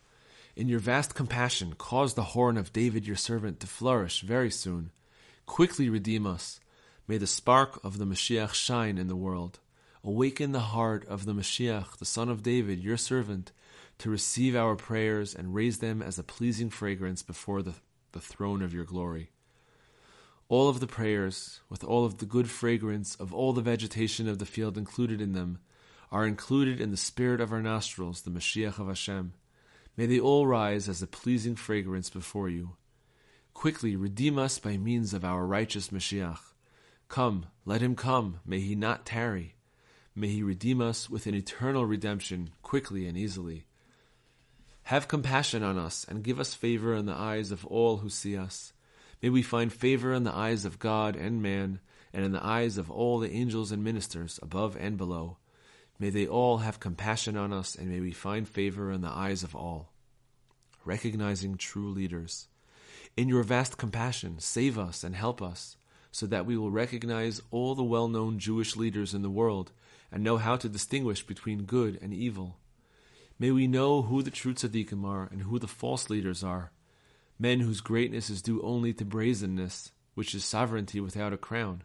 In 0.56 0.66
your 0.66 0.80
vast 0.80 1.14
compassion, 1.14 1.74
cause 1.78 2.14
the 2.14 2.34
horn 2.34 2.58
of 2.58 2.72
David 2.72 3.06
your 3.06 3.14
servant 3.14 3.60
to 3.60 3.68
flourish 3.68 4.22
very 4.22 4.50
soon. 4.50 4.90
Quickly 5.46 5.88
redeem 5.88 6.26
us. 6.26 6.58
May 7.06 7.16
the 7.16 7.28
spark 7.28 7.82
of 7.84 7.98
the 7.98 8.04
Mashiach 8.04 8.52
shine 8.52 8.98
in 8.98 9.06
the 9.06 9.14
world. 9.14 9.60
Awaken 10.02 10.50
the 10.50 10.58
heart 10.58 11.06
of 11.06 11.24
the 11.24 11.34
Mashiach, 11.34 11.98
the 11.98 12.04
son 12.04 12.28
of 12.28 12.42
David, 12.42 12.80
your 12.80 12.96
servant, 12.96 13.52
to 13.98 14.10
receive 14.10 14.56
our 14.56 14.74
prayers 14.74 15.36
and 15.36 15.54
raise 15.54 15.78
them 15.78 16.02
as 16.02 16.18
a 16.18 16.24
pleasing 16.24 16.68
fragrance 16.68 17.22
before 17.22 17.62
the, 17.62 17.74
the 18.10 18.20
throne 18.20 18.60
of 18.60 18.74
your 18.74 18.84
glory. 18.84 19.30
All 20.48 20.68
of 20.68 20.80
the 20.80 20.88
prayers, 20.88 21.60
with 21.70 21.84
all 21.84 22.04
of 22.04 22.18
the 22.18 22.26
good 22.26 22.50
fragrance 22.50 23.14
of 23.14 23.32
all 23.32 23.52
the 23.52 23.62
vegetation 23.62 24.28
of 24.28 24.40
the 24.40 24.46
field 24.46 24.76
included 24.76 25.20
in 25.20 25.32
them, 25.32 25.60
are 26.10 26.26
included 26.26 26.80
in 26.80 26.90
the 26.90 26.96
spirit 26.96 27.40
of 27.40 27.52
our 27.52 27.62
nostrils, 27.62 28.22
the 28.22 28.30
Mashiach 28.30 28.78
of 28.78 28.88
Hashem. 28.88 29.34
May 29.96 30.06
they 30.06 30.20
all 30.20 30.46
rise 30.46 30.88
as 30.88 31.02
a 31.02 31.06
pleasing 31.06 31.56
fragrance 31.56 32.08
before 32.08 32.48
you. 32.48 32.76
Quickly 33.52 33.96
redeem 33.96 34.38
us 34.38 34.58
by 34.58 34.76
means 34.76 35.12
of 35.12 35.24
our 35.24 35.44
righteous 35.44 35.88
Mashiach. 35.88 36.38
Come, 37.08 37.46
let 37.64 37.80
him 37.80 37.96
come, 37.96 38.40
may 38.46 38.60
he 38.60 38.74
not 38.74 39.04
tarry. 39.04 39.56
May 40.14 40.28
he 40.28 40.42
redeem 40.42 40.80
us 40.80 41.10
with 41.10 41.26
an 41.26 41.34
eternal 41.34 41.84
redemption, 41.84 42.50
quickly 42.62 43.06
and 43.06 43.16
easily. 43.16 43.64
Have 44.84 45.08
compassion 45.08 45.62
on 45.62 45.78
us, 45.78 46.06
and 46.08 46.24
give 46.24 46.40
us 46.40 46.54
favor 46.54 46.94
in 46.94 47.06
the 47.06 47.14
eyes 47.14 47.50
of 47.50 47.66
all 47.66 47.98
who 47.98 48.08
see 48.08 48.36
us. 48.36 48.72
May 49.22 49.28
we 49.28 49.42
find 49.42 49.72
favor 49.72 50.14
in 50.14 50.24
the 50.24 50.34
eyes 50.34 50.64
of 50.64 50.78
God 50.78 51.16
and 51.16 51.42
man, 51.42 51.80
and 52.12 52.24
in 52.24 52.32
the 52.32 52.44
eyes 52.44 52.78
of 52.78 52.90
all 52.90 53.18
the 53.18 53.30
angels 53.30 53.72
and 53.72 53.82
ministers 53.84 54.38
above 54.42 54.76
and 54.76 54.96
below. 54.96 55.38
May 55.98 56.10
they 56.10 56.26
all 56.26 56.58
have 56.58 56.78
compassion 56.78 57.36
on 57.36 57.52
us, 57.52 57.74
and 57.74 57.88
may 57.88 58.00
we 58.00 58.12
find 58.12 58.48
favor 58.48 58.92
in 58.92 59.00
the 59.00 59.08
eyes 59.08 59.42
of 59.42 59.56
all. 59.56 59.92
Recognizing 60.84 61.56
true 61.56 61.90
leaders. 61.90 62.46
In 63.16 63.28
your 63.28 63.42
vast 63.42 63.78
compassion, 63.78 64.38
save 64.38 64.78
us 64.78 65.02
and 65.02 65.16
help 65.16 65.42
us, 65.42 65.76
so 66.12 66.26
that 66.26 66.46
we 66.46 66.56
will 66.56 66.70
recognize 66.70 67.42
all 67.50 67.74
the 67.74 67.82
well 67.82 68.08
known 68.08 68.38
Jewish 68.38 68.76
leaders 68.76 69.12
in 69.12 69.22
the 69.22 69.30
world 69.30 69.72
and 70.10 70.22
know 70.22 70.36
how 70.36 70.56
to 70.56 70.68
distinguish 70.68 71.26
between 71.26 71.64
good 71.64 71.98
and 72.00 72.14
evil. 72.14 72.58
May 73.38 73.50
we 73.50 73.66
know 73.66 74.02
who 74.02 74.22
the 74.22 74.30
true 74.30 74.54
tzaddikim 74.54 75.04
are 75.04 75.28
and 75.30 75.42
who 75.42 75.58
the 75.58 75.68
false 75.68 76.10
leaders 76.10 76.42
are, 76.42 76.72
men 77.38 77.60
whose 77.60 77.80
greatness 77.80 78.30
is 78.30 78.42
due 78.42 78.60
only 78.62 78.92
to 78.94 79.04
brazenness, 79.04 79.92
which 80.14 80.34
is 80.34 80.44
sovereignty 80.44 81.00
without 81.00 81.32
a 81.32 81.36
crown. 81.36 81.82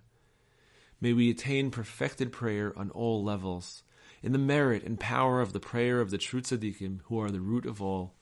May 0.99 1.13
we 1.13 1.29
attain 1.29 1.69
perfected 1.69 2.31
prayer 2.31 2.73
on 2.77 2.89
all 2.91 3.23
levels, 3.23 3.82
in 4.23 4.31
the 4.31 4.39
merit 4.39 4.83
and 4.83 4.99
power 4.99 5.41
of 5.41 5.53
the 5.53 5.59
prayer 5.59 6.01
of 6.01 6.09
the 6.09 6.17
true 6.17 6.41
tzaddikim, 6.41 7.01
who 7.05 7.19
are 7.19 7.29
the 7.29 7.41
root 7.41 7.65
of 7.65 7.81
all, 7.81 8.15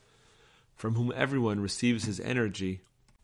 from 0.76 0.96
whom 0.96 1.14
everyone 1.16 1.62
receives 1.62 2.04
his 2.04 2.20
energy. 2.20 2.82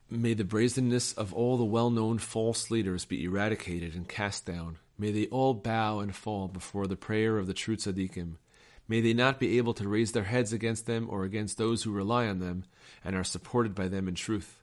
May 0.09 0.33
the 0.33 0.45
brazenness 0.45 1.11
of 1.13 1.33
all 1.33 1.57
the 1.57 1.65
well-known 1.65 2.19
false 2.19 2.71
leaders 2.71 3.03
be 3.03 3.23
eradicated 3.25 3.95
and 3.95 4.07
cast 4.07 4.45
down. 4.45 4.77
May 4.97 5.11
they 5.11 5.25
all 5.27 5.53
bow 5.53 5.99
and 5.99 6.15
fall 6.15 6.47
before 6.47 6.87
the 6.87 6.95
prayer 6.95 7.37
of 7.37 7.47
the 7.47 7.53
true 7.53 7.75
tzaddikim, 7.75 8.35
May 8.87 9.01
they 9.01 9.13
not 9.13 9.39
be 9.39 9.57
able 9.57 9.73
to 9.75 9.87
raise 9.87 10.13
their 10.13 10.23
heads 10.23 10.53
against 10.53 10.85
them 10.85 11.07
or 11.09 11.23
against 11.23 11.57
those 11.57 11.83
who 11.83 11.91
rely 11.91 12.27
on 12.27 12.39
them 12.39 12.63
and 13.03 13.15
are 13.15 13.23
supported 13.23 13.75
by 13.75 13.89
them 13.89 14.07
in 14.07 14.15
truth. 14.15 14.61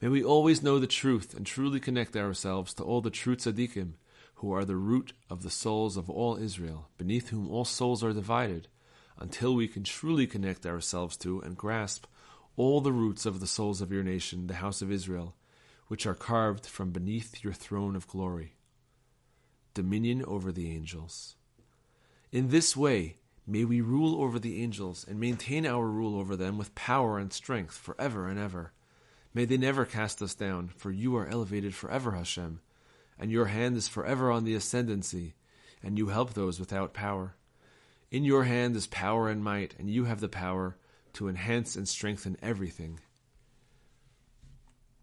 May 0.00 0.08
we 0.08 0.22
always 0.22 0.62
know 0.62 0.78
the 0.78 0.86
truth 0.86 1.34
and 1.34 1.44
truly 1.44 1.80
connect 1.80 2.16
ourselves 2.16 2.72
to 2.74 2.84
all 2.84 3.00
the 3.00 3.10
true 3.10 3.36
tzaddikim, 3.36 3.94
who 4.40 4.52
are 4.52 4.64
the 4.64 4.76
root 4.76 5.12
of 5.28 5.42
the 5.42 5.50
souls 5.50 5.96
of 5.96 6.10
all 6.10 6.36
Israel, 6.36 6.88
beneath 6.98 7.28
whom 7.28 7.48
all 7.48 7.64
souls 7.64 8.02
are 8.02 8.12
divided, 8.12 8.68
until 9.18 9.54
we 9.54 9.68
can 9.68 9.84
truly 9.84 10.26
connect 10.26 10.66
ourselves 10.66 11.16
to 11.16 11.40
and 11.40 11.56
grasp 11.56 12.06
all 12.56 12.80
the 12.80 12.92
roots 12.92 13.24
of 13.24 13.40
the 13.40 13.46
souls 13.46 13.80
of 13.80 13.92
your 13.92 14.02
nation, 14.02 14.46
the 14.46 14.54
house 14.54 14.82
of 14.82 14.92
Israel, 14.92 15.34
which 15.88 16.06
are 16.06 16.14
carved 16.14 16.66
from 16.66 16.90
beneath 16.90 17.42
your 17.42 17.52
throne 17.52 17.96
of 17.96 18.06
glory. 18.06 18.56
Dominion 19.74 20.24
over 20.24 20.52
the 20.52 20.70
angels. 20.70 21.36
In 22.32 22.48
this 22.48 22.76
way, 22.76 23.16
May 23.50 23.64
we 23.64 23.80
rule 23.80 24.22
over 24.22 24.38
the 24.38 24.62
angels 24.62 25.04
and 25.08 25.18
maintain 25.18 25.66
our 25.66 25.88
rule 25.88 26.16
over 26.16 26.36
them 26.36 26.56
with 26.56 26.76
power 26.76 27.18
and 27.18 27.32
strength 27.32 27.76
forever 27.76 28.28
and 28.28 28.38
ever. 28.38 28.72
May 29.34 29.44
they 29.44 29.56
never 29.56 29.84
cast 29.84 30.22
us 30.22 30.36
down, 30.36 30.68
for 30.68 30.92
you 30.92 31.16
are 31.16 31.26
elevated 31.26 31.74
forever, 31.74 32.12
Hashem, 32.12 32.60
and 33.20 33.30
your 33.30 33.44
hand 33.44 33.76
is 33.76 33.86
forever 33.86 34.32
on 34.32 34.42
the 34.42 34.56
ascendancy, 34.56 35.34
and 35.80 35.96
you 35.96 36.08
help 36.08 36.34
those 36.34 36.58
without 36.58 36.92
power. 36.92 37.36
In 38.10 38.24
your 38.24 38.42
hand 38.42 38.74
is 38.74 38.88
power 38.88 39.28
and 39.28 39.44
might, 39.44 39.76
and 39.78 39.88
you 39.88 40.06
have 40.06 40.20
the 40.20 40.28
power 40.28 40.76
to 41.12 41.28
enhance 41.28 41.76
and 41.76 41.88
strengthen 41.88 42.36
everything. 42.42 42.98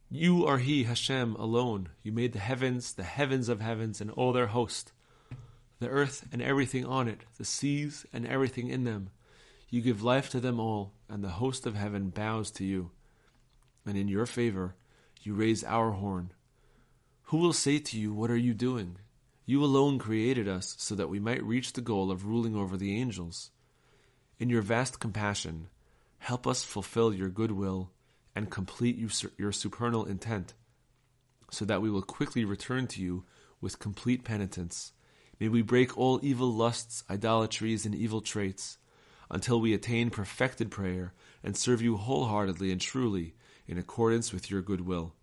You 0.10 0.46
are 0.46 0.58
He, 0.58 0.84
Hashem, 0.84 1.36
alone. 1.36 1.88
You 2.04 2.12
made 2.12 2.34
the 2.34 2.40
heavens, 2.40 2.92
the 2.94 3.04
heavens 3.04 3.48
of 3.48 3.62
heavens, 3.62 4.02
and 4.02 4.12
all 4.12 4.34
their 4.34 4.48
host 4.48 4.92
the 5.80 5.90
earth 5.90 6.28
and 6.32 6.42
everything 6.42 6.86
on 6.86 7.08
it, 7.08 7.22
the 7.38 7.46
seas 7.46 8.06
and 8.12 8.26
everything 8.26 8.70
in 8.70 8.84
them. 8.84 9.10
You 9.70 9.82
give 9.82 10.02
life 10.02 10.30
to 10.32 10.40
them 10.40 10.60
all, 10.60 10.94
and 11.10 11.24
the 11.24 11.30
host 11.30 11.66
of 11.66 11.76
heaven 11.76 12.10
bows 12.10 12.52
to 12.52 12.64
you. 12.64 12.92
And 13.86 13.98
in 13.98 14.08
your 14.08 14.26
favor, 14.26 14.76
you 15.22 15.34
raise 15.34 15.64
our 15.64 15.92
horn. 15.92 16.32
Who 17.28 17.38
will 17.38 17.54
say 17.54 17.80
to 17.80 18.00
you, 18.00 18.14
What 18.14 18.32
are 18.32 18.38
you 18.38 18.54
doing? 18.54 18.98
You 19.46 19.64
alone 19.64 20.00
created 20.00 20.48
us 20.48 20.76
so 20.78 20.96
that 20.96 21.10
we 21.10 21.20
might 21.20 21.44
reach 21.44 21.74
the 21.74 21.82
goal 21.82 22.12
of 22.12 22.26
ruling 22.26 22.56
over 22.56 22.78
the 22.78 22.98
angels. 22.98 23.52
In 24.40 24.50
your 24.50 24.62
vast 24.62 25.00
compassion, 25.00 25.68
help 26.20 26.48
us 26.48 26.64
fulfill 26.64 27.14
your 27.14 27.30
good 27.30 27.52
will 27.52 27.92
and 28.36 28.50
complete 28.50 28.98
your 29.38 29.52
supernal 29.52 30.06
intent, 30.06 30.54
so 31.52 31.66
that 31.66 31.82
we 31.82 31.90
will 31.90 32.02
quickly 32.02 32.46
return 32.46 32.88
to 32.88 33.02
you 33.02 33.26
with 33.60 33.80
complete 33.80 34.24
penitence 34.24 34.94
May 35.40 35.50
we 35.50 35.62
break 35.62 35.96
all 35.98 36.20
evil 36.24 36.52
lusts, 36.52 37.04
idolatries, 37.10 37.86
and 37.86 37.94
evil 37.94 38.22
traits, 38.22 38.78
until 39.30 39.60
we 39.62 39.74
attain 39.74 40.10
perfected 40.10 40.72
prayer 40.72 41.14
and 41.44 41.56
serve 41.56 41.82
you 41.82 41.98
wholeheartedly 41.98 42.72
and 42.72 42.82
truly 42.82 43.36
in 43.68 43.78
accordance 43.78 44.34
with 44.34 44.50
your 44.50 44.62
good 44.62 44.82
will. 44.82 45.14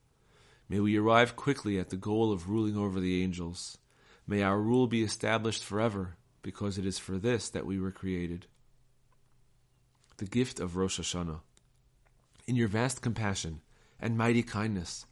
May 0.69 0.81
we 0.81 0.97
arrive 0.97 1.37
quickly 1.37 1.79
at 1.79 1.91
the 1.91 1.97
goal 1.97 2.33
of 2.33 2.49
ruling 2.49 2.77
over 2.77 3.01
the 3.01 3.23
angels. 3.23 3.79
May 4.27 4.43
our 4.43 4.59
rule 4.59 4.87
be 4.87 5.03
established 5.03 5.63
forever, 5.63 6.17
because 6.43 6.79
it 6.79 6.87
is 6.87 6.99
for 6.99 7.19
this 7.19 7.49
that 7.51 7.67
we 7.67 7.79
were 7.79 7.91
created. 7.91 8.47
The 10.17 10.25
gift 10.25 10.61
of 10.61 10.77
Rosh 10.77 10.99
Hashanah. 10.99 11.41
In 12.47 12.57
your 12.57 12.69
vast 12.69 13.03
compassion 13.03 13.61
and 14.01 14.17
mighty 14.17 14.43
kindness, 14.43 15.07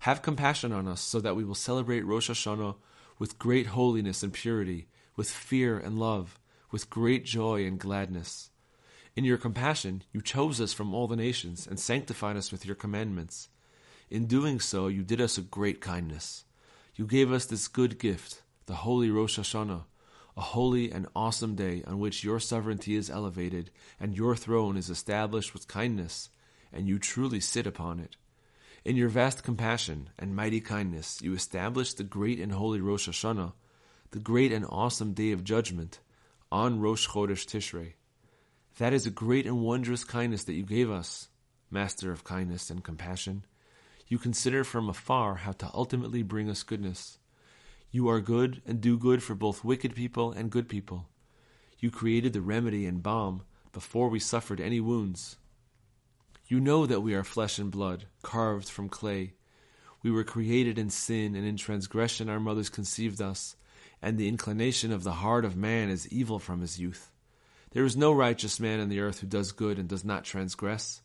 have 0.00 0.22
compassion 0.22 0.72
on 0.72 0.86
us 0.86 1.00
so 1.00 1.20
that 1.20 1.36
we 1.36 1.44
will 1.44 1.54
celebrate 1.54 2.04
Rosh 2.04 2.30
Hashanah 2.30 2.76
with 3.18 3.38
great 3.38 3.68
holiness 3.68 4.22
and 4.22 4.32
purity, 4.32 4.86
with 5.16 5.30
fear 5.30 5.78
and 5.78 5.98
love, 5.98 6.38
with 6.70 6.90
great 6.90 7.24
joy 7.24 7.64
and 7.64 7.78
gladness. 7.78 8.50
In 9.16 9.24
your 9.24 9.38
compassion, 9.38 10.02
you 10.12 10.20
chose 10.20 10.60
us 10.60 10.72
from 10.72 10.94
all 10.94 11.08
the 11.08 11.16
nations 11.16 11.66
and 11.66 11.80
sanctified 11.80 12.36
us 12.36 12.52
with 12.52 12.64
your 12.64 12.76
commandments. 12.76 13.48
In 14.10 14.26
doing 14.26 14.58
so, 14.58 14.88
you 14.88 15.02
did 15.02 15.20
us 15.20 15.36
a 15.36 15.42
great 15.42 15.80
kindness. 15.80 16.44
You 16.94 17.06
gave 17.06 17.30
us 17.30 17.46
this 17.46 17.68
good 17.68 17.98
gift, 17.98 18.42
the 18.66 18.76
holy 18.76 19.10
Rosh 19.10 19.38
Hashanah, 19.38 19.84
a 20.36 20.40
holy 20.40 20.90
and 20.90 21.06
awesome 21.14 21.54
day 21.54 21.82
on 21.86 21.98
which 21.98 22.24
your 22.24 22.40
sovereignty 22.40 22.94
is 22.94 23.10
elevated 23.10 23.70
and 24.00 24.16
your 24.16 24.34
throne 24.34 24.76
is 24.76 24.88
established 24.88 25.52
with 25.52 25.68
kindness, 25.68 26.30
and 26.72 26.88
you 26.88 26.98
truly 26.98 27.40
sit 27.40 27.66
upon 27.66 28.00
it. 28.00 28.16
In 28.84 28.96
your 28.96 29.08
vast 29.08 29.42
compassion 29.42 30.10
and 30.18 30.34
mighty 30.34 30.60
kindness, 30.60 31.20
you 31.20 31.34
established 31.34 31.98
the 31.98 32.04
great 32.04 32.38
and 32.38 32.52
holy 32.52 32.80
Rosh 32.80 33.08
Hashanah, 33.08 33.52
the 34.12 34.20
great 34.20 34.52
and 34.52 34.64
awesome 34.70 35.12
day 35.12 35.32
of 35.32 35.44
judgment, 35.44 35.98
on 36.50 36.80
Rosh 36.80 37.08
Chodesh 37.08 37.44
Tishrei. 37.44 37.92
That 38.78 38.94
is 38.94 39.06
a 39.06 39.10
great 39.10 39.44
and 39.44 39.60
wondrous 39.60 40.04
kindness 40.04 40.44
that 40.44 40.54
you 40.54 40.62
gave 40.62 40.90
us, 40.90 41.28
Master 41.70 42.10
of 42.10 42.24
kindness 42.24 42.70
and 42.70 42.82
compassion. 42.82 43.44
You 44.08 44.18
consider 44.18 44.64
from 44.64 44.88
afar 44.88 45.36
how 45.36 45.52
to 45.52 45.70
ultimately 45.74 46.22
bring 46.22 46.48
us 46.48 46.62
goodness. 46.62 47.18
You 47.90 48.08
are 48.08 48.20
good 48.20 48.62
and 48.66 48.80
do 48.80 48.98
good 48.98 49.22
for 49.22 49.34
both 49.34 49.64
wicked 49.64 49.94
people 49.94 50.32
and 50.32 50.50
good 50.50 50.68
people. 50.68 51.08
You 51.78 51.90
created 51.90 52.32
the 52.32 52.40
remedy 52.40 52.86
and 52.86 53.02
balm 53.02 53.42
before 53.72 54.08
we 54.08 54.18
suffered 54.18 54.60
any 54.60 54.80
wounds. 54.80 55.36
You 56.46 56.58
know 56.58 56.86
that 56.86 57.00
we 57.00 57.14
are 57.14 57.24
flesh 57.24 57.58
and 57.58 57.70
blood, 57.70 58.06
carved 58.22 58.68
from 58.68 58.88
clay. 58.88 59.34
We 60.02 60.10
were 60.10 60.24
created 60.24 60.78
in 60.78 60.88
sin, 60.88 61.34
and 61.34 61.46
in 61.46 61.58
transgression 61.58 62.30
our 62.30 62.40
mothers 62.40 62.70
conceived 62.70 63.20
us, 63.20 63.56
and 64.00 64.16
the 64.16 64.28
inclination 64.28 64.90
of 64.90 65.04
the 65.04 65.12
heart 65.12 65.44
of 65.44 65.56
man 65.56 65.90
is 65.90 66.08
evil 66.08 66.38
from 66.38 66.62
his 66.62 66.80
youth. 66.80 67.10
There 67.72 67.84
is 67.84 67.96
no 67.96 68.12
righteous 68.12 68.58
man 68.58 68.80
in 68.80 68.88
the 68.88 69.00
earth 69.00 69.20
who 69.20 69.26
does 69.26 69.52
good 69.52 69.78
and 69.78 69.88
does 69.88 70.04
not 70.04 70.24
transgress. 70.24 71.02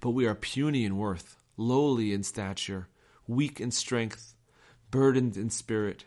But 0.00 0.10
we 0.10 0.26
are 0.26 0.34
puny 0.34 0.84
in 0.84 0.96
worth, 0.96 1.36
lowly 1.56 2.12
in 2.12 2.22
stature, 2.22 2.88
weak 3.26 3.60
in 3.60 3.70
strength, 3.70 4.34
burdened 4.90 5.36
in 5.36 5.50
spirit, 5.50 6.04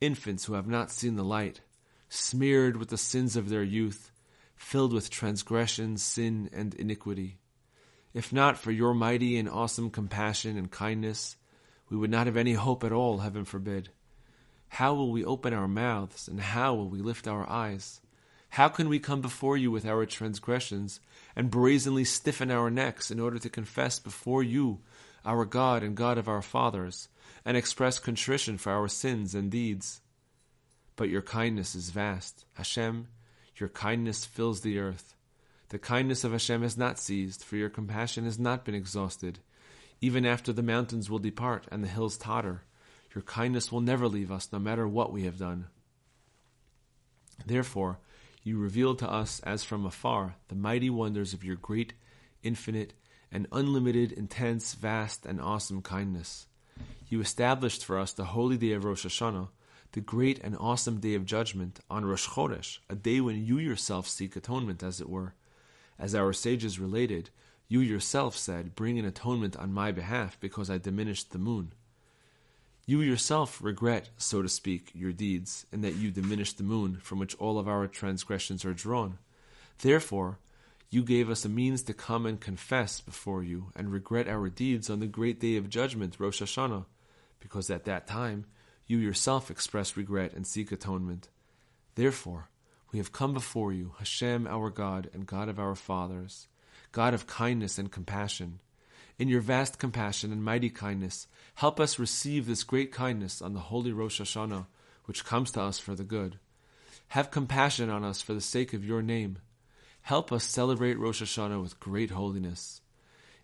infants 0.00 0.44
who 0.44 0.54
have 0.54 0.66
not 0.66 0.90
seen 0.90 1.16
the 1.16 1.24
light, 1.24 1.60
smeared 2.08 2.76
with 2.76 2.88
the 2.88 2.98
sins 2.98 3.36
of 3.36 3.48
their 3.48 3.62
youth, 3.62 4.10
filled 4.56 4.92
with 4.92 5.10
transgression, 5.10 5.96
sin, 5.96 6.48
and 6.52 6.74
iniquity. 6.74 7.38
If 8.14 8.32
not 8.32 8.58
for 8.58 8.72
your 8.72 8.94
mighty 8.94 9.36
and 9.36 9.48
awesome 9.48 9.90
compassion 9.90 10.56
and 10.56 10.70
kindness, 10.70 11.36
we 11.88 11.96
would 11.96 12.10
not 12.10 12.26
have 12.26 12.36
any 12.36 12.54
hope 12.54 12.84
at 12.84 12.92
all, 12.92 13.18
heaven 13.18 13.44
forbid. 13.44 13.90
How 14.68 14.94
will 14.94 15.10
we 15.10 15.24
open 15.24 15.54
our 15.54 15.68
mouths, 15.68 16.28
and 16.28 16.40
how 16.40 16.74
will 16.74 16.88
we 16.88 17.00
lift 17.00 17.26
our 17.26 17.48
eyes? 17.48 18.00
How 18.50 18.68
can 18.68 18.88
we 18.88 18.98
come 18.98 19.20
before 19.20 19.56
you 19.56 19.70
with 19.70 19.86
our 19.86 20.06
transgressions, 20.06 21.00
and 21.36 21.50
brazenly 21.50 22.04
stiffen 22.04 22.50
our 22.50 22.70
necks 22.70 23.10
in 23.10 23.20
order 23.20 23.38
to 23.38 23.48
confess 23.48 23.98
before 23.98 24.42
you, 24.42 24.80
our 25.24 25.44
God 25.44 25.82
and 25.82 25.96
God 25.96 26.18
of 26.18 26.28
our 26.28 26.42
fathers, 26.42 27.08
and 27.44 27.56
express 27.56 27.98
contrition 27.98 28.58
for 28.58 28.72
our 28.72 28.88
sins 28.88 29.34
and 29.34 29.50
deeds? 29.50 30.00
But 30.96 31.10
your 31.10 31.22
kindness 31.22 31.74
is 31.74 31.90
vast. 31.90 32.44
Hashem, 32.54 33.08
your 33.56 33.68
kindness 33.68 34.24
fills 34.24 34.62
the 34.62 34.78
earth. 34.78 35.14
The 35.68 35.78
kindness 35.78 36.24
of 36.24 36.32
Hashem 36.32 36.62
has 36.62 36.78
not 36.78 36.98
ceased, 36.98 37.44
for 37.44 37.56
your 37.56 37.68
compassion 37.68 38.24
has 38.24 38.38
not 38.38 38.64
been 38.64 38.74
exhausted. 38.74 39.38
Even 40.00 40.24
after 40.24 40.52
the 40.52 40.62
mountains 40.62 41.10
will 41.10 41.18
depart 41.18 41.66
and 41.70 41.84
the 41.84 41.88
hills 41.88 42.16
totter, 42.16 42.62
your 43.14 43.22
kindness 43.22 43.70
will 43.70 43.80
never 43.80 44.08
leave 44.08 44.32
us, 44.32 44.48
no 44.52 44.58
matter 44.58 44.88
what 44.88 45.12
we 45.12 45.24
have 45.24 45.38
done. 45.38 45.66
Therefore, 47.46 47.98
you 48.42 48.58
reveal 48.58 48.94
to 48.96 49.10
us 49.10 49.40
as 49.40 49.64
from 49.64 49.84
afar 49.84 50.36
the 50.48 50.54
mighty 50.54 50.90
wonders 50.90 51.32
of 51.34 51.44
your 51.44 51.56
great, 51.56 51.92
infinite, 52.42 52.94
and 53.30 53.46
unlimited, 53.52 54.12
intense, 54.12 54.74
vast, 54.74 55.26
and 55.26 55.40
awesome 55.40 55.82
kindness. 55.82 56.46
You 57.08 57.20
established 57.20 57.84
for 57.84 57.98
us 57.98 58.12
the 58.12 58.26
holy 58.26 58.56
day 58.56 58.72
of 58.72 58.84
Rosh 58.84 59.04
Hashanah, 59.04 59.48
the 59.92 60.00
great 60.00 60.38
and 60.40 60.56
awesome 60.58 61.00
day 61.00 61.14
of 61.14 61.24
judgment 61.24 61.80
on 61.90 62.04
Rosh 62.04 62.28
Chodesh, 62.28 62.78
a 62.88 62.94
day 62.94 63.20
when 63.20 63.44
you 63.44 63.58
yourself 63.58 64.06
seek 64.06 64.36
atonement, 64.36 64.82
as 64.82 65.00
it 65.00 65.08
were. 65.08 65.34
As 65.98 66.14
our 66.14 66.32
sages 66.32 66.78
related, 66.78 67.30
you 67.66 67.80
yourself 67.80 68.36
said, 68.36 68.74
Bring 68.74 68.98
an 68.98 69.04
atonement 69.04 69.56
on 69.56 69.72
my 69.72 69.92
behalf, 69.92 70.38
because 70.40 70.70
I 70.70 70.78
diminished 70.78 71.32
the 71.32 71.38
moon. 71.38 71.72
You 72.88 73.02
yourself 73.02 73.62
regret, 73.62 74.08
so 74.16 74.40
to 74.40 74.48
speak, 74.48 74.92
your 74.94 75.12
deeds, 75.12 75.66
in 75.70 75.82
that 75.82 75.96
you 75.96 76.10
diminished 76.10 76.56
the 76.56 76.64
moon, 76.64 77.00
from 77.02 77.18
which 77.18 77.34
all 77.34 77.58
of 77.58 77.68
our 77.68 77.86
transgressions 77.86 78.64
are 78.64 78.72
drawn. 78.72 79.18
Therefore, 79.82 80.38
you 80.88 81.02
gave 81.02 81.28
us 81.28 81.44
a 81.44 81.50
means 81.50 81.82
to 81.82 81.92
come 81.92 82.24
and 82.24 82.40
confess 82.40 83.02
before 83.02 83.44
you 83.44 83.72
and 83.76 83.92
regret 83.92 84.26
our 84.26 84.48
deeds 84.48 84.88
on 84.88 85.00
the 85.00 85.06
great 85.06 85.38
day 85.38 85.56
of 85.56 85.68
judgment, 85.68 86.16
Rosh 86.18 86.40
Hashanah, 86.40 86.86
because 87.40 87.68
at 87.68 87.84
that 87.84 88.06
time 88.06 88.46
you 88.86 88.96
yourself 88.96 89.50
express 89.50 89.94
regret 89.94 90.32
and 90.32 90.46
seek 90.46 90.72
atonement. 90.72 91.28
Therefore, 91.94 92.48
we 92.90 93.00
have 93.00 93.12
come 93.12 93.34
before 93.34 93.70
you, 93.70 93.96
Hashem 93.98 94.46
our 94.46 94.70
God 94.70 95.10
and 95.12 95.26
God 95.26 95.50
of 95.50 95.58
our 95.58 95.74
fathers, 95.74 96.48
God 96.92 97.12
of 97.12 97.26
kindness 97.26 97.76
and 97.76 97.92
compassion. 97.92 98.60
In 99.18 99.26
your 99.26 99.40
vast 99.40 99.80
compassion 99.80 100.30
and 100.30 100.44
mighty 100.44 100.70
kindness, 100.70 101.26
help 101.56 101.80
us 101.80 101.98
receive 101.98 102.46
this 102.46 102.62
great 102.62 102.92
kindness 102.92 103.42
on 103.42 103.52
the 103.52 103.58
holy 103.58 103.90
Rosh 103.90 104.20
Hashanah, 104.20 104.66
which 105.06 105.24
comes 105.24 105.50
to 105.52 105.62
us 105.62 105.80
for 105.80 105.96
the 105.96 106.04
good. 106.04 106.38
Have 107.08 107.32
compassion 107.32 107.90
on 107.90 108.04
us 108.04 108.22
for 108.22 108.32
the 108.32 108.40
sake 108.40 108.72
of 108.72 108.84
your 108.84 109.02
name. 109.02 109.38
Help 110.02 110.30
us 110.30 110.44
celebrate 110.44 111.00
Rosh 111.00 111.20
Hashanah 111.20 111.60
with 111.60 111.80
great 111.80 112.10
holiness. 112.10 112.80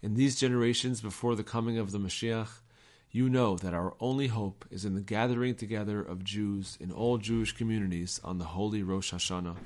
In 0.00 0.14
these 0.14 0.38
generations 0.38 1.00
before 1.00 1.34
the 1.34 1.42
coming 1.42 1.76
of 1.76 1.90
the 1.90 1.98
Mashiach, 1.98 2.60
you 3.10 3.28
know 3.28 3.56
that 3.56 3.74
our 3.74 3.94
only 3.98 4.28
hope 4.28 4.64
is 4.70 4.84
in 4.84 4.94
the 4.94 5.00
gathering 5.00 5.56
together 5.56 6.00
of 6.00 6.22
Jews 6.22 6.78
in 6.80 6.92
all 6.92 7.18
Jewish 7.18 7.50
communities 7.52 8.20
on 8.22 8.38
the 8.38 8.44
holy 8.44 8.84
Rosh 8.84 9.12
Hashanah. 9.12 9.56